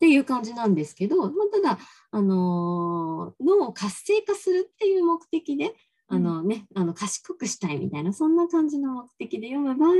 [0.00, 1.30] ていう感じなんですけど、まあ、
[1.62, 1.78] ただ、
[2.10, 5.74] あのー脳を活性化するっていう目的で
[6.14, 9.94] あのね、あの賢くしたいみたいなそんな感じの目的で読む場合は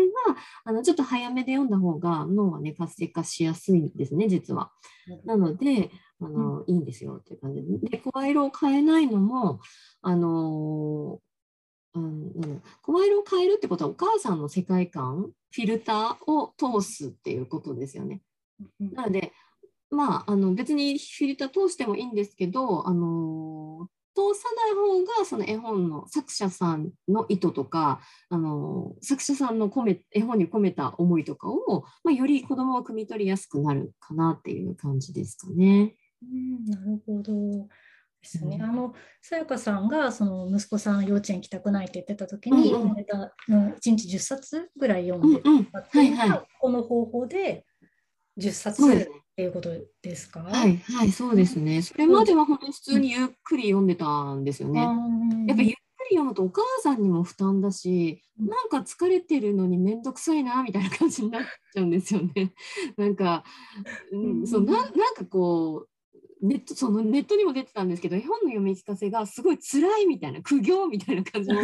[0.65, 4.71] あのちょっと早めで読んだ方が脳はね活性化しやすいんですね実は。
[5.25, 7.91] なのであの、いいんですよっていう感じで。
[7.91, 9.61] で声色を変えないのも
[10.03, 11.21] あの
[11.97, 18.21] うんうん、声色を変えるってことはお母さんの世界観フィルターを通すっていうことですよね。
[18.81, 19.33] なので
[19.91, 28.01] まあ、あの別にフィルター通してもいいんですけど、あの通さない方がその絵本の作者さんの意図とか、
[28.31, 35.95] あの作者さんの込め絵本に込めた思いとかを、まあ、より子どもが汲み取りやすくなるかなっていう感じですかね。
[36.23, 37.69] うん、なるほど
[38.23, 38.57] ですね。
[38.57, 38.63] うん。
[38.63, 42.89] あのさやかさんがその息子さん幼稚園行きたくないって言ってた時に、うんうん。
[42.95, 46.43] 読んだうん、1日10冊ぐらい読んでたっていうのが、はいはい。
[46.61, 47.65] この方法で
[48.39, 49.71] 10冊っていうこと
[50.01, 50.41] ですか？
[50.45, 51.83] はい、はい、そうですね。
[51.83, 54.81] それまでは本当に普通にゆっくり読んでたんですよね。
[54.81, 55.77] うんやっぱゆっく
[56.11, 62.53] り読むとお母さんにも負担だし、うんなんか疲れてるのに面倒くさいなみたいな感じになっちゃうんですよね。
[62.97, 63.45] なんか、
[64.13, 65.87] ううんん、そうななんかこ
[66.43, 71.61] うネットそのネットにも出てたんですけど絵本の読み聞かせがすごい辛いみたいな苦行みたいな感じの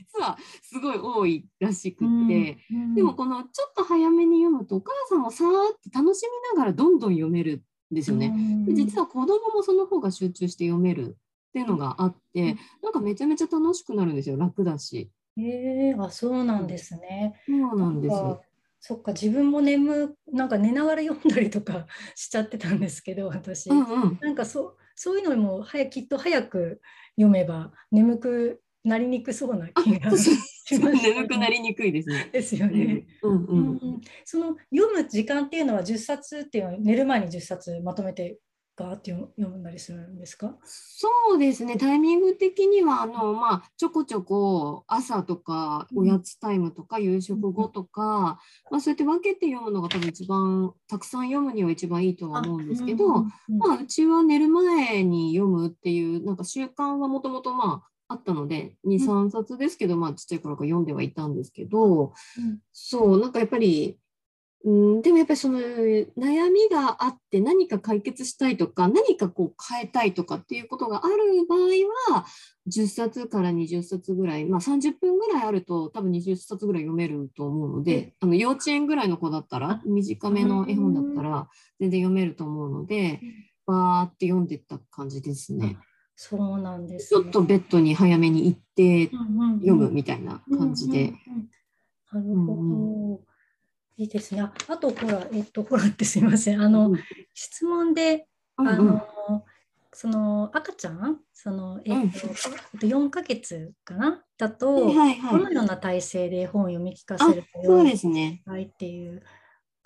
[0.00, 2.58] 実はすごい多いらしくって。
[2.72, 8.34] うんでもこのちょっと早めに読むとお母さんもさーって楽しみながらどんどん読めるんですよね。
[8.66, 11.16] で実は子供もその方が集中して読める
[11.50, 15.10] っていうのがあって、うんなんかめちゃめちゃ楽しくなるんですよ楽だし。
[15.36, 15.42] へ
[15.90, 17.40] えあそうなんですね。
[17.46, 18.42] そうなんですかよ。
[18.80, 21.86] そっか自分も眠なんか寝ながら読んだりとか
[22.16, 24.18] しちゃってたんですけど私、うんうん。
[24.20, 26.80] なんかそうそういうのも早きっと早く
[27.16, 30.30] 読めば眠くなりにくそうな気がし
[30.64, 32.08] しました眠くなりにくいです。
[32.08, 32.30] ね。
[32.32, 33.06] ですよね。
[33.22, 34.00] うんうんうん。
[34.24, 38.38] その読む時間っていうのは10冊っていうのは寝る前に10冊まとめて
[38.76, 40.56] ガーって読読んだりするんですか？
[40.64, 48.40] そうですね、タイミング的にはあの、まあ、ちょこちょこ朝とかおやつタイムとか夕食後とか、
[48.70, 53.58] まあ、そうやって分けて読むのが多分一番たくさん読むには一番いいとは思うんですけど、うんうんうん。
[53.58, 62.12] まあ、うちは寝る前に読むっていうなんか習慣はもともとまああったので23冊ですけど、まあ、ちっちゃい頃から読んではいたんですけど
[62.72, 63.98] そうなんかやっぱり
[64.62, 71.60] うん、でもやっぱりその悩みがあって何か解決したいとか何かこう変えたいとかっていうことがある場合
[72.18, 72.26] は
[72.68, 81.48] 10冊から20冊ぐらい、まあ、30分ぐらいあると多分20冊ぐらい読めると思うのであの幼稚園ぐらいの子だったら短めの絵本だったら
[81.80, 83.20] 全然読めると思うので
[83.64, 85.78] バーって読んでった感じですね。
[86.22, 89.24] そうなんです、ちょっとベッドに早めに行って読
[89.60, 91.14] 読むみたいな感じで。
[92.12, 92.56] なるほ
[93.16, 93.20] ど。
[93.96, 94.42] いいですね。
[94.42, 96.60] ああと、ほら、えっと、ほらってすみません。
[96.60, 96.94] あの、
[97.32, 99.44] 質問で、あうんうんの、
[99.94, 104.22] その赤ちゃん、その、えっと、えっと4ヶ月かな？
[104.36, 108.42] だと、はいはいはいどのような体勢で絵本を読み聞かせるかそうですね。
[108.44, 109.22] はいっていう。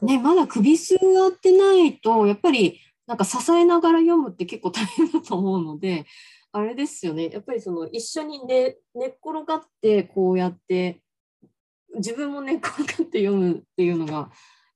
[0.02, 0.96] ね、まだ首座
[1.28, 6.06] ってないと、やっぱりなんか支えながら読むって結構大変だと思うので、
[6.52, 11.00] あれですよね、やっぱりその一緒に寝寝っ転がってこうやって、
[11.96, 14.30] 自分も寝っ転がって読むっていうのが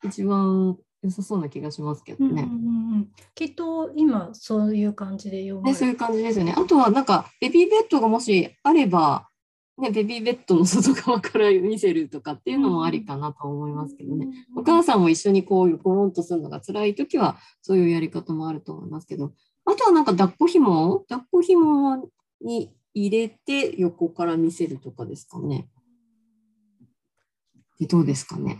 [0.04, 2.42] 一番良さそうな気がしますけどね。
[2.42, 6.54] うんうんうんうんきっと今そういう感じで読まね、れそういう感じですよね。
[6.56, 9.28] あとはなんかベビーベッドがもしあれば、
[9.78, 14.26] ね、ベビーベッドの外側から見せるとかっていうのもありかなと思いますけどね。
[14.56, 19.32] お母さんも一緒にこうゴロンとするのが辛い時はそういうやり方もあると思いますけど
[19.64, 21.00] あとはなんか抱っこ紐？
[21.08, 22.10] 抱っこ紐
[22.40, 25.68] に入れて横から見せるとかですかね。
[27.78, 28.58] でどうですかね。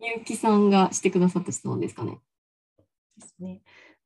[0.00, 2.18] ゆうきさんがしてくださった質問ですかね。
[3.16, 3.48] ですね。
[3.48, 3.62] ね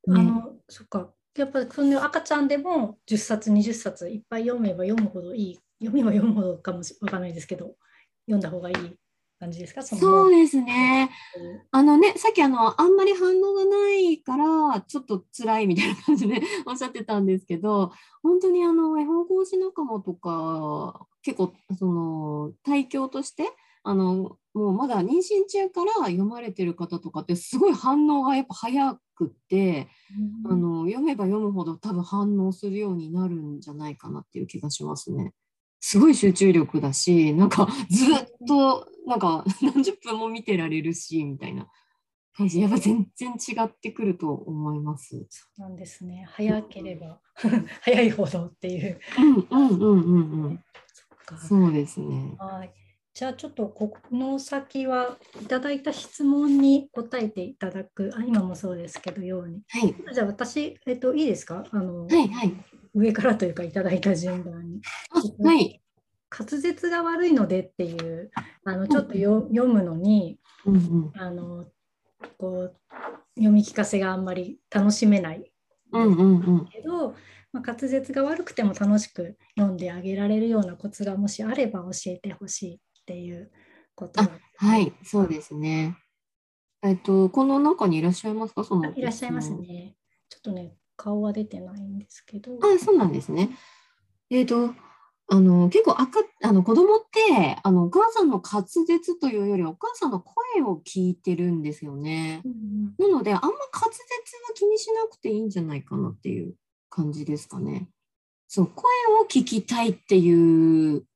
[0.09, 1.11] あの、そっか。
[1.37, 7.75] やっぱりその赤ちゃんでも10冊、20冊いっぱい読めば読むほどいい、読めば読むほどかもしわかんないですけど、
[8.27, 8.97] 読んだ方がいい
[9.39, 9.83] 感じですか？
[9.83, 11.11] そうですね。
[11.71, 23.45] あのね、さっきあの、あんまり反応がないから、ちょっと辛いみたいな感じで おっしゃってたんですけど、本当にあの、絵本講師仲間とか、結構、その、対響として、
[23.83, 29.89] あの、もうまだ妊娠中から読まれてる方とかって、すごい反応がやっぱ早くって、
[30.51, 35.33] あの、読めば読むほど多分反応するようになるんじゃないかなっていう気がしますね。
[35.81, 41.67] すごい集中力だし、なんかずっとなんか 何十分も見てられるし、みたいな
[42.37, 42.61] 感じ。
[42.61, 45.27] やっぱ全然違ってくると思います。
[45.31, 46.27] そうなんですね。
[46.31, 47.21] 早ければ
[47.83, 49.01] 早いほどっていう。
[49.19, 50.65] うんうんうんうんうん。
[51.49, 52.35] そうですね。
[52.39, 52.73] はい。
[53.13, 59.63] じゃあちょっとこの先はいただいた質問に答えていただく、あ今もそうですけどように。
[59.69, 59.95] はい。
[60.15, 61.65] じゃあ私、えっと、いいですか？
[61.71, 62.53] あの、はいはい。
[62.95, 64.81] 上からというかいただいた順番に。
[65.11, 65.81] あ、はい。
[66.31, 68.31] 滑舌が悪いのでっていう
[68.65, 71.13] あのちょっとよ読むのにうんうん。
[71.15, 71.67] あの
[72.39, 72.77] こう
[73.37, 75.53] 読み聞かせがあんまり楽しめない
[75.93, 76.67] うんうんうん。
[76.67, 77.17] けど、
[77.53, 83.51] まあ、滑舌が悪くても楽しく読んであげられるようなコツがもしあれば教えてほしいっていう
[83.97, 85.97] ことあはい、そうですね。
[86.83, 88.63] えっと、この中にいらっしゃいますか？
[88.63, 89.51] そのあいらっしゃいます。
[89.51, 89.97] ね。
[90.29, 92.59] ちょっとね顔は出てないんですけど。
[92.63, 93.57] あ、そうなんですね。
[94.29, 94.75] えっ、と、
[95.29, 102.43] あの、結構赤、あの、子供って、あの、お母さんの滑舌というよりは、お母さんの声を聞いてるんですよね。
[102.45, 103.57] うんなので、あんま滑
[103.93, 106.55] 舌は気にしなくていいんじゃないかなっていう
[106.91, 107.89] 感じですかね。
[108.47, 108.85] そう、声
[109.23, 111.07] を聞きたいっていう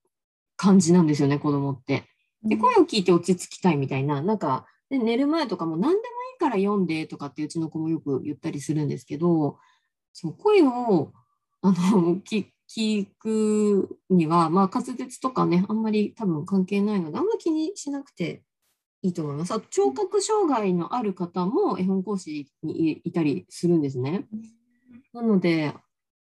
[0.56, 2.04] 感じなんですよね、子供って。
[2.42, 6.00] うんで、声を聞いて落ち着きたいみたいな、なんか、で寝る前とかも何でもい
[6.36, 9.58] いから読んでとかってうちの子もよく言ったりするんですけど、
[10.14, 11.12] そう声を
[11.60, 18.42] あの聞聞くには、まあ、滑舌とかね、あんまり多分関係ないので、あんま気にしなくて
[19.02, 19.52] いいと思います。
[19.52, 24.26] あと聴覚障害のある方も絵本講師にいたりするんですね。
[25.12, 25.74] なので、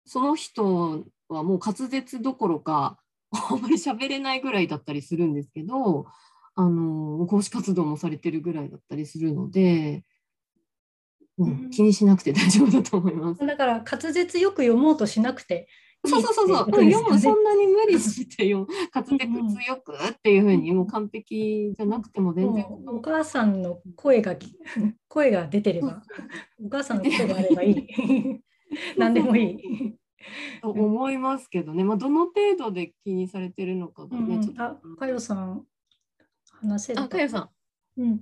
[0.05, 2.99] その人はもう滑舌どころか、
[3.31, 6.05] あんまり喋れないぐらいだったりするんですけど、
[6.55, 10.03] あの講師活動もされてるぐらいだったりするので、
[11.37, 13.45] ううんん、気にしなくて大丈夫だと思います。
[13.45, 15.67] だから滑舌よく読もうとしなくて
[16.07, 24.35] そうそうそうそう、っていうん、読むそんなに無理して読む滑舌よくっていうふうにもう完璧じゃなくても全然もうお母さんの声が
[25.07, 26.03] 声が出てれば、
[26.63, 27.87] お母さんの声があればいい。
[28.97, 29.95] 何でもいい。
[30.61, 34.63] と思いますけどね、まあ、どの程度で気にされてるのかがね、うんちょっと。
[34.63, 35.65] あ、かよさん、
[36.61, 37.51] 話せるあ、かよさ
[37.97, 38.03] ん、ん。
[38.03, 38.21] うん。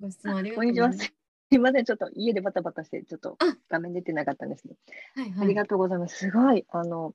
[0.00, 0.68] ご質問ありがこと。
[0.68, 1.14] うございます。
[1.54, 4.74] すいません、ちょっと家でバタバタして、ちょっとあ画面出てなかったんですけど、
[5.14, 5.46] はいはい。
[5.46, 6.16] ありがとうございます。
[6.16, 7.14] すごい、あの、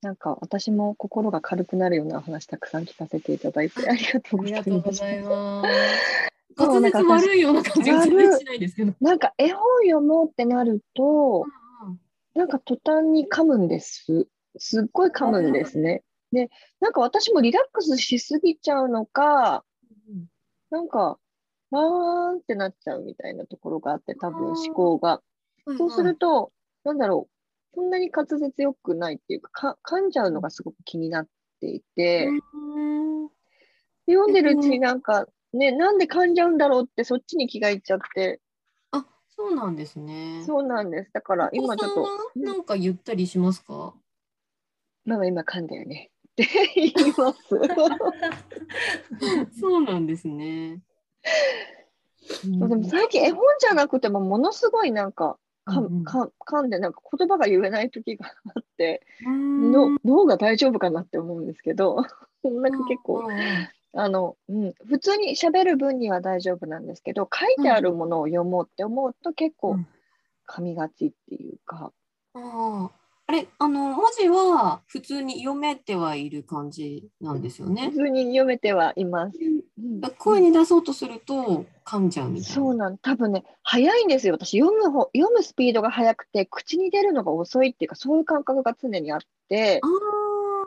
[0.00, 5.70] なんか私も心が軽くなるような話たくさん聞かせていただいて、ありがとうございます。
[6.56, 8.02] 滑舌悪いような感じが
[8.38, 8.94] しないですけど。
[8.98, 11.44] なんか絵本読もうってなると、
[12.34, 14.26] なんか途端に噛むんです。
[14.56, 16.02] すっごい噛むんですね。
[16.32, 16.48] で、
[16.80, 19.64] なんか私もリラックスしすぎちゃうのか、
[20.70, 21.18] なんか、
[21.70, 25.22] わーんってなっちゃうみたいなところがあって、多分思考が。
[25.76, 26.52] そうすると、
[26.84, 31.28] なんだろう、そんなに滑舌よくないっていうか、か噛んじゃうのがすごく気になっ
[31.60, 32.28] ていて、
[34.06, 38.40] 読んでるうちになんか、ね、なんで噛んじゃうんだろうってそっちに気がいっちゃって、
[38.92, 40.42] あ、そうなんですね。
[40.46, 41.12] そうなんです。
[41.12, 43.94] だから今ちょっと、お子さんはなんか言ったりしますか？
[45.04, 47.38] ママ今噛んだよねって言います。
[49.60, 50.80] そうなんですね。
[52.44, 56.04] でも最近絵本じゃなくてもものすごいなんかかうんうん。
[56.04, 59.72] か噛んでなんか言葉が言えない時があって、うん。
[59.72, 61.96] の脳が大丈夫かなって思うんですけど、
[62.44, 69.86] なんか結構うんうんあの、うん、普通に喋る分には大丈夫なんですけど、書いてあるものを読もうって思うと結構うん。
[70.46, 71.92] 噛みがちっていうか、
[72.34, 72.90] あ
[73.30, 77.96] あ、あれ、あの文字は普通に読めてはいる感じなんですよね普。
[77.96, 79.38] 通に読めてはいます。
[79.38, 79.60] うん
[80.18, 82.54] 声に出そうとすると噛んじゃうみたいな。
[82.54, 84.34] そうなん、多分ね、早いんですよ。
[84.34, 89.86] 私、読む方、読むスピードが速くて、口に出るのが遅いっていうか、そういう感覚が常にあってあ、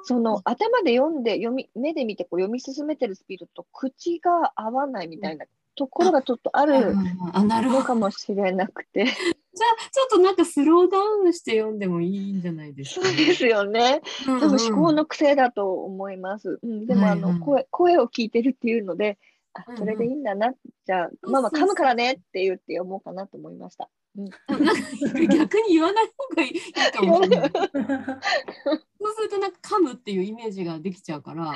[0.03, 5.45] その頭で読んで、読み、目で見てこう読み進めてるスピードと口が合わないみたいな
[5.75, 6.93] ところがちょっとあ、る
[7.33, 7.69] あ、なる。
[7.71, 9.05] のかもしれなくて。
[9.05, 14.01] じゃあ、ちょっとなんかスローダウンして読んでもいいんじゃないですか、そうですよね。
[14.27, 14.39] うんうん。
[14.41, 16.59] 多分思考の癖だと思います。
[16.61, 19.19] うん、でも、あの、はいはい声、声を聞いてるっていうので、
[19.53, 20.53] あ、それでいいんだな。
[20.85, 23.89] じゃあ、ママ噛むからねって言って読もうかなと思いました。
[24.15, 24.29] うん。
[24.47, 27.51] あなんか逆に言わない方がいいかもしれない。
[29.03, 31.53] そうするとなんか噛むっていうイメージができちゃうから、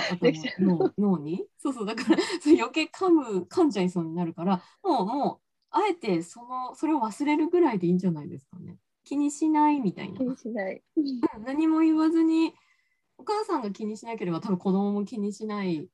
[0.60, 1.46] 脳脳に。
[1.58, 8.78] そうそう、だから それ余計噛む、噛んじゃいそうになるから、もう、もう、あえてその、それを忘れるぐらいでいいんじゃないですかね。
[9.04, 10.18] 気にしないみたいな。
[10.18, 10.84] 気にしない。
[10.96, 12.54] うん何も言わずに、
[13.18, 15.88] お母さんが気にしなければ多分子供も気にしない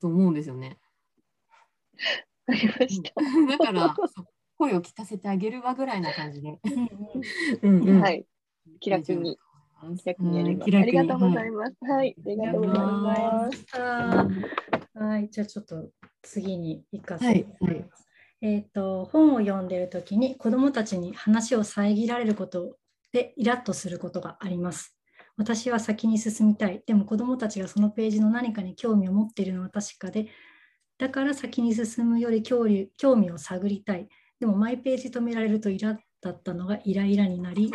[0.00, 0.78] と思うんですよね。
[2.46, 3.12] わかりました。
[3.16, 3.96] うんだから、
[4.58, 6.58] 声を聞かせてあげるわぐらいな感じで。
[7.62, 8.26] うんうんはい。
[8.80, 9.38] 気楽に、
[10.02, 10.70] 気楽にやります。
[10.70, 11.76] うんありがとうございはます。
[11.80, 12.16] はい。
[12.18, 14.98] ありがとうございます。
[14.98, 15.90] はい、じゃあちょっと
[16.22, 18.08] 次に行かせてもらいます。
[18.40, 22.76] えっ、と本を読んでいるときに子どもたちに話を遮られること
[23.12, 24.96] でイラッとすることがあります。
[25.36, 26.82] 私は先に進みたい。
[26.84, 30.26] でも子どもたちがそのページの何かに興味を持っているのは確かで、
[30.98, 34.08] だから先に進むより興味興味を探りたい。
[34.40, 37.72] でもマイページ止められるとイラだったのがイライラになり、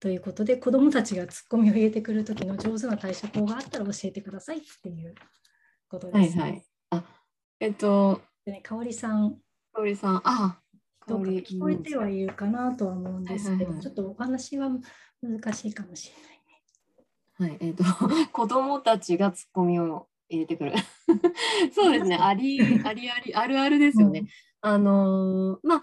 [0.00, 5.14] ということで子どもたちがツッコミを入れてくるときの上手な対処法があったら教えてくださいっていう
[5.88, 6.42] ことです、ね。
[6.42, 6.64] はいはい。
[6.90, 7.04] あ、
[7.60, 9.36] えっと、でね、香織さん、
[9.72, 10.60] 香織さん、あ、
[11.06, 14.70] どうか聞こえてはいるかなとは思うんですけど、ちょっとお話は
[15.20, 16.12] 難しいかもし
[17.38, 17.50] れないね。
[17.50, 17.84] はい、えっと、
[18.32, 20.72] 子供たちがツッコミを入れてくる。
[21.74, 24.26] そうで すね、あり、ありあり、あるあるですよね。
[24.60, 25.82] あのーまあ、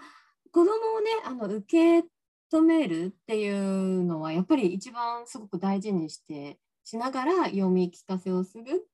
[0.52, 2.08] 子供をね、あの、受け
[2.56, 8.86] 止めるっていうのは、やっぱり一番すごく大事にして、しながら読み聞かせをする、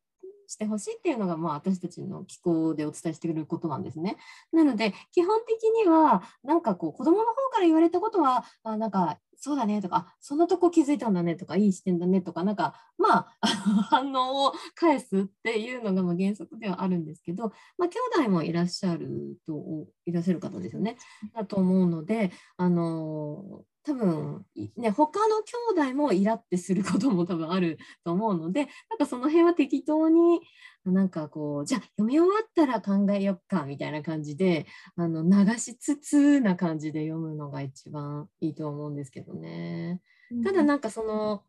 [0.46, 4.16] してほしいっていうのが、まあ、私たちの機構でお伝えしてくれることなんですね。
[4.52, 13.36] なので、基本的には、なんかこう、子供の方から言われたことは、あなんか、そうだねとか、あそのとこ気づいたんだねとか、いい視点だねとか、なんか、まあ、
[13.90, 20.96] 反応を返すっていうのがま原則ではあるんですけど、まあ、兄弟もいらっしゃると、いらっしゃる方ですよね。
[21.34, 25.42] だと思うので、あの多分いね、他の
[25.74, 30.40] 兄弟もイラってすることも多分あると思うので、なんかその辺は適当に、
[30.84, 34.66] なんかこう、じゃあ読み終わったら考えよっかみたいな感じで、
[34.96, 40.00] あの流しつつな感じで読むのが一番いいと思うんですけどね。
[40.44, 41.42] ただなんかその、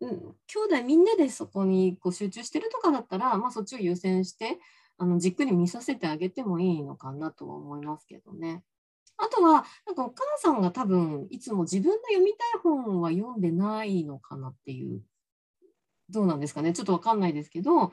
[0.00, 0.10] うん、
[0.46, 4.58] 兄弟みんなでそこにこう集中してるとかだったら、まあ、そっちを優先して
[4.96, 8.62] あのじっくり見させてあげてもいいのかなとは思いますけどね。
[9.42, 15.00] はなんかお母さんが多分いつも自分の読みたい本は読んでないのかなっていう。
[16.12, 17.92] どうなんですかねちょっとわかんないですけど、なんか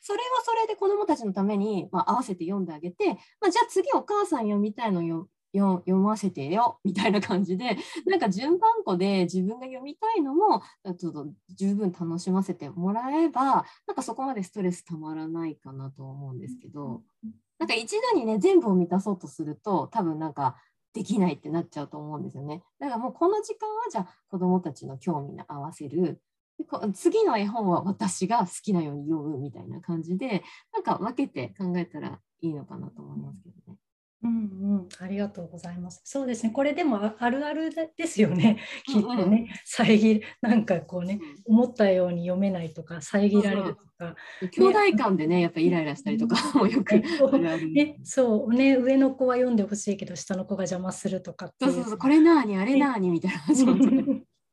[0.00, 7.76] それはそれで子どもたちのために、まあ、合わせて読んであげて、まあ、じゃあ次お母さん読みたいのよよ読ませてよみたいな感じで
[8.06, 10.62] なんか順番こで自分が読みたいのも
[10.98, 11.26] ちょっと
[11.56, 17.02] 十分楽しませてもらえばなんかそこまでストレスたまらないかなと思うんですけど
[17.58, 20.56] なんか一度にね全部を満たそうとすると多分なんか
[20.92, 22.62] できないってなっちゃうと思うんですよね。
[22.78, 26.20] だからもうこの時間はじゃあ子どもたちの興味に合わせる
[26.94, 33.78] 次の絵本は私が好きなように読むみたいな感じでなんか分けて考えたらいいのかなと思いますけどね。
[34.22, 36.02] うんうん、ありがとうございます。
[36.04, 36.50] そうですね。
[36.50, 38.58] これでもあるあるですよね。
[38.84, 44.16] きっとね、遮なんかこうね、思ったように読めないとか、遮られるとか。
[44.50, 46.98] 兄弟間でね、やっぱイライラしたりとかもよくあ
[47.36, 47.72] るある。
[47.72, 48.52] ね、そう。
[48.52, 53.40] ね、上の子は読んでほしいけど、下の子が邪魔するとかそうそうそう、これなーに、あれなーにみたいな。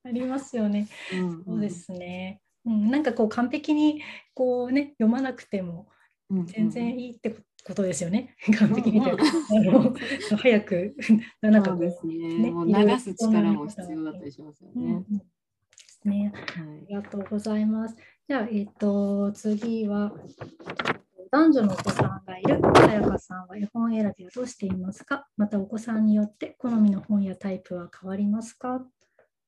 [0.05, 0.87] ありますよね。
[1.13, 2.39] うんうん、そうですね。
[2.65, 4.01] うん、なんかこう完璧に
[4.33, 5.87] こうね読まなくても
[6.45, 7.41] 全然いいってこ
[7.73, 8.35] とですよね。
[8.57, 9.01] 完璧に。
[9.01, 10.95] というか、 あの早く
[11.41, 15.05] なんかですね、もう流す力も必要だったりしますよね。
[15.09, 15.21] うん
[16.05, 17.95] ね、ありがとうございます。
[18.27, 20.13] じゃあ、えっ、ー、と、次は、
[21.31, 25.27] 男女のお子さんがいるさやかさんは絵本選びはどうしていますか？
[25.35, 28.75] またお子さんによって好みの本やタイプは変わりますか？
[28.77, 28.89] っ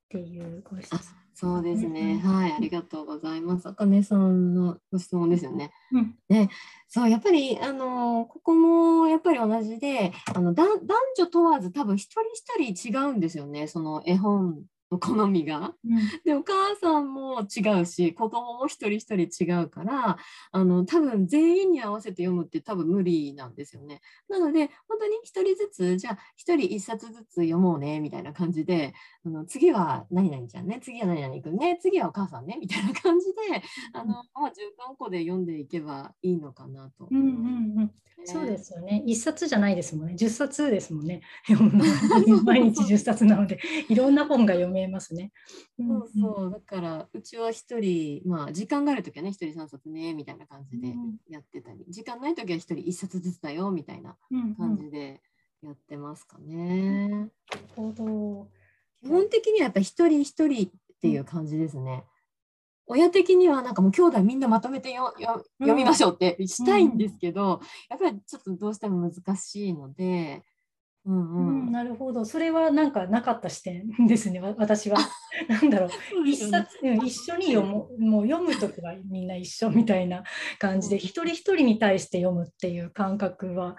[0.10, 1.19] ていうご質問。
[1.40, 3.70] そうですね、はい、ありがとうございます。
[3.70, 5.72] あかねさんのご質問ですよね。
[5.94, 6.50] うん、で、
[6.90, 10.68] そうやっぱりあのここもやっぱり同じで、あの男
[11.16, 13.68] 女問わず多分一人一人違うんですよね。
[13.68, 20.18] その絵本の好みが、うん、でお母さんも違うし子供も一人一人違うから
[20.52, 24.02] あの多分全員に合わせて読むって多分無理なんですよね。
[24.28, 28.94] なので本当に一人ずつじゃあ一人一冊ずつ読もうねみたいな感じで
[29.30, 33.62] あの次は何々ちゃんね次は何々くんね次はお母さんねみたいな感じで
[33.94, 37.08] あの、まあ、順番こで読んでいけばいいのかなと。
[37.10, 37.92] うんうんうん
[38.26, 39.02] そうですよね。
[39.06, 40.16] 一冊じゃないですもんね。
[40.16, 41.22] 十冊ですもんね。
[42.44, 45.32] 毎日十冊なので、いろんな本が読めますね。
[45.78, 46.52] そうそう。
[46.52, 50.94] だからうちは一人、まあ時間があるときはね、一人三冊ねみたいな感じで
[51.30, 54.18] やってたり、時間ないときは一人一冊ずつだよみたいな
[54.58, 55.22] 感じで
[55.62, 57.08] やってますかね。
[57.08, 57.32] なる
[57.76, 58.59] ほど。
[59.04, 60.72] 基本的にはやっぱ一人一人っ
[61.02, 62.04] ていう感じですね。
[62.88, 70.44] 親的にはなんかもう兄弟みんなまとめてよよ読みましょうってしたいんですけど、うん、やっぱりちょっとどうしても難しいので。
[71.06, 71.66] うんうん。
[71.66, 72.26] うん、なるほど。
[72.26, 74.98] それはなんかなかった視点ですね私は。
[75.48, 76.24] なんだろう。
[76.24, 80.24] ね、一冊、一緒に読むもう読む時はみんな一緒みたいな
[80.58, 83.78] 感じで、一人一人に対して読むっていう感覚は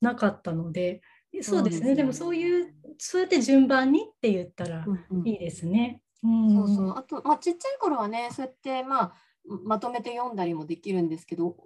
[0.00, 1.02] なかったので
[1.40, 4.84] そうですね、ね、でもそういうそうやって順番にって言ったら
[5.24, 6.02] いいですね。
[6.22, 6.28] そ
[6.64, 6.90] うそう。
[6.96, 9.14] あと、まあ、ちっちゃい頃はねそうやって、まあ、
[9.64, 11.56] まとめて読んだりもできるんですけど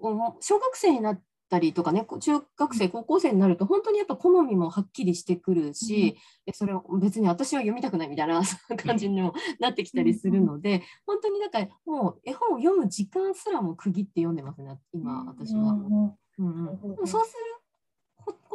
[0.41, 8.43] 小学生になったりとかね中学生高校生になると本当にやっぱ好みもはっきりしてくるし、うん、それを別に私は読みたくないみたいな
[8.83, 15.73] 感じにもなってきたりするので、うん、本当にだからもう絵本を読む時間すらも区切って読んでますね今私は。
[15.73, 17.56] うんうん、そうする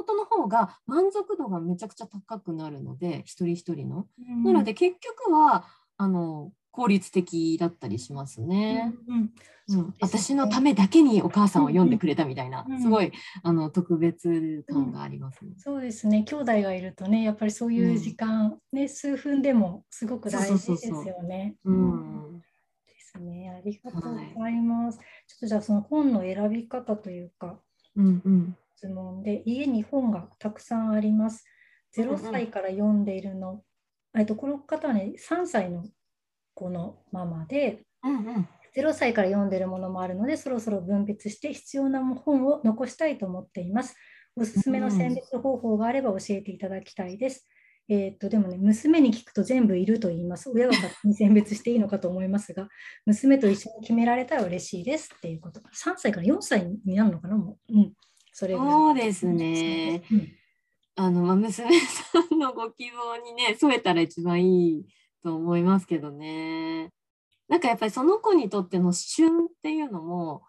[0.01, 4.07] ことの方が満足度がめちゃくちゃ高くなるので一人一人の。
[4.43, 5.65] なので結局は
[5.97, 8.93] あの効率的だったりしますね。
[9.07, 13.11] うん、うん、私のためだけにお母さんを読んでくれたみたいな、うん、すごい
[13.43, 16.23] あの特別感がありますね、うん、そうですね。
[16.23, 21.55] 兄弟がいるとね、やっぱりそういう時間、ね数分でもすごく大事ですよね。
[21.65, 22.39] うん。
[22.87, 23.53] ですね。
[23.55, 24.97] ありがとうございます。
[24.97, 27.59] はい、ちょっとじゃあその本の選び方というか、
[27.95, 31.45] うんうん、質問で家に本がたくさんあります。
[31.95, 33.61] 0歳から読んでいるの
[34.17, 35.85] えっと、この方はね、3歳の
[36.53, 43.95] 子のママで、うんうん、0歳から読んでるものもあるので、そろそろ分別して必要な本を残したいと思っています。
[44.35, 47.47] おすすめの選別方法があれば教えていただきたいです。
[47.87, 50.49] うん、えー、っとでもね、娘に聞くと全部いると言います。
[50.49, 52.67] 親が勝手に選別していいのかと思いますが、
[53.05, 55.61] 娘と一緒に決められたら嬉しいですっていうこと。
[55.61, 57.93] 3歳から4歳になるのかなもう、うん、
[58.31, 60.03] それそうですね。
[60.11, 60.27] うん。
[60.95, 64.85] あの、まあ、娘さんのご希望にね、 添えたら一番いい
[65.23, 66.91] と思いますけどね。
[67.47, 70.43] なんかやっぱりその子にとっての旬っていうのも、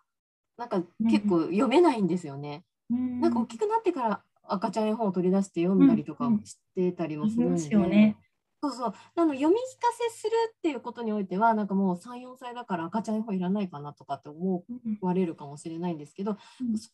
[0.57, 2.65] なんか結構読めないんですよね。
[2.91, 7.85] うん、なんか大きくなってから赤ちゃん絵本を取り出して読んだりとかしてたりもするんで、うん。
[7.85, 8.17] うんね、
[8.63, 8.95] そうそう。
[9.17, 14.63] あの読み聞かせするっていうことにおいてはなんかもう34歳だから赤ちゃん絵本いらないかなとかって思
[15.01, 16.39] われるかもしれないんですけど、うん、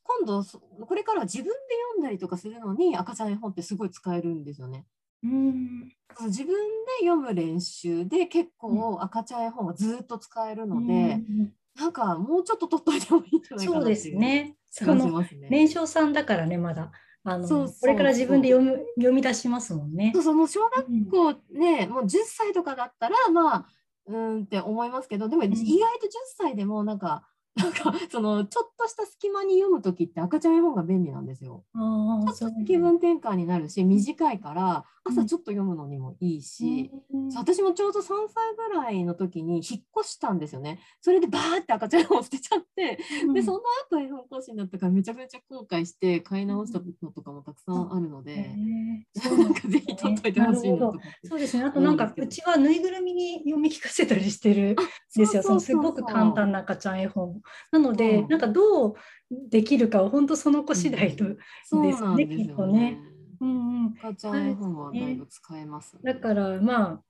[0.03, 0.43] 今度
[0.87, 1.53] これからは自分で
[1.93, 4.87] 読んだりとかするのに赤ちゃん絵本ってすごい使えるんですよね。
[5.23, 5.93] うん、
[6.27, 6.55] 自分
[7.01, 14.57] で読む練習で結構赤ちゃん絵本はずっと使えるので、うん、なんかもうちょっと取っといてもいいんじゃないかなそうですね。
[14.71, 16.93] その年少さんだからねまだ
[17.25, 20.12] あのこれから自分で読む読み出しますもんね。
[20.14, 20.23] そう。
[20.23, 23.66] そうもう小学校ね、もう10歳とかだったらまあ
[24.07, 27.29] うーんって思いますけどでも意外と10歳でもなんか
[27.59, 31.65] なんかそのちょっとした隙間に読む時って赤ちゃん絵本が便利なんですよ。
[31.75, 40.81] ちょっと気分転換になるし短いから朝ちょっと読むのにもいいし、うん私もちょうど3歳ぐらいの時に引っ越したんですよね。
[41.01, 42.99] それでバーって赤ちゃん絵本捨てちゃって、
[43.35, 51.09] でその後絵本講師になったからめちゃめちゃ後悔して買い直したのとかもたくさんあるので、へえなんかぜひ取っといてほしいなと思って。
[51.29, 51.65] そうですね。
[51.65, 55.61] あとなんかうちはぬいぐるみに読み聞かせたりしてるんですよ。
[55.61, 57.41] すごく簡単な赤ちゃん絵本。
[57.70, 58.94] なので、うんなんかどう
[59.30, 61.24] できるかは本当その子次第と。
[61.64, 62.99] そうですねなんですよきっとねね。
[63.40, 63.94] うんうん。
[63.99, 66.12] 赤ちゃん絵本はだいぶ使えます、ね。
[66.14, 67.03] だからまあ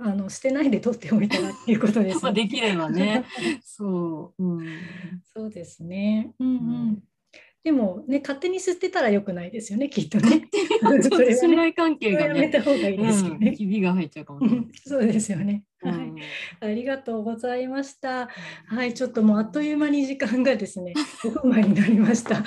[0.00, 2.42] あの捨てないで取っておいたらっていうことです まあね。
[2.42, 3.24] できればね。
[3.64, 4.44] そう。
[4.44, 4.66] うん。
[5.24, 6.34] そうですね。
[6.38, 6.58] うんううん
[6.90, 7.02] ん。
[7.66, 10.48] でもね勝手に捨てたら良くないですよねきっとね。
[10.52, 12.26] ちょっと信頼関係がね。
[12.28, 13.56] やめた方がいいですようん、ね。
[13.56, 14.66] ひびが入っちゃうかもしれない。
[14.86, 15.64] そうですよね。
[15.82, 15.94] はい。
[15.94, 16.16] うん
[16.60, 18.28] ありがとうございました。
[18.68, 20.92] はい、ちょっともうあっという間に時間がですね、
[21.24, 22.44] 5分前になりました。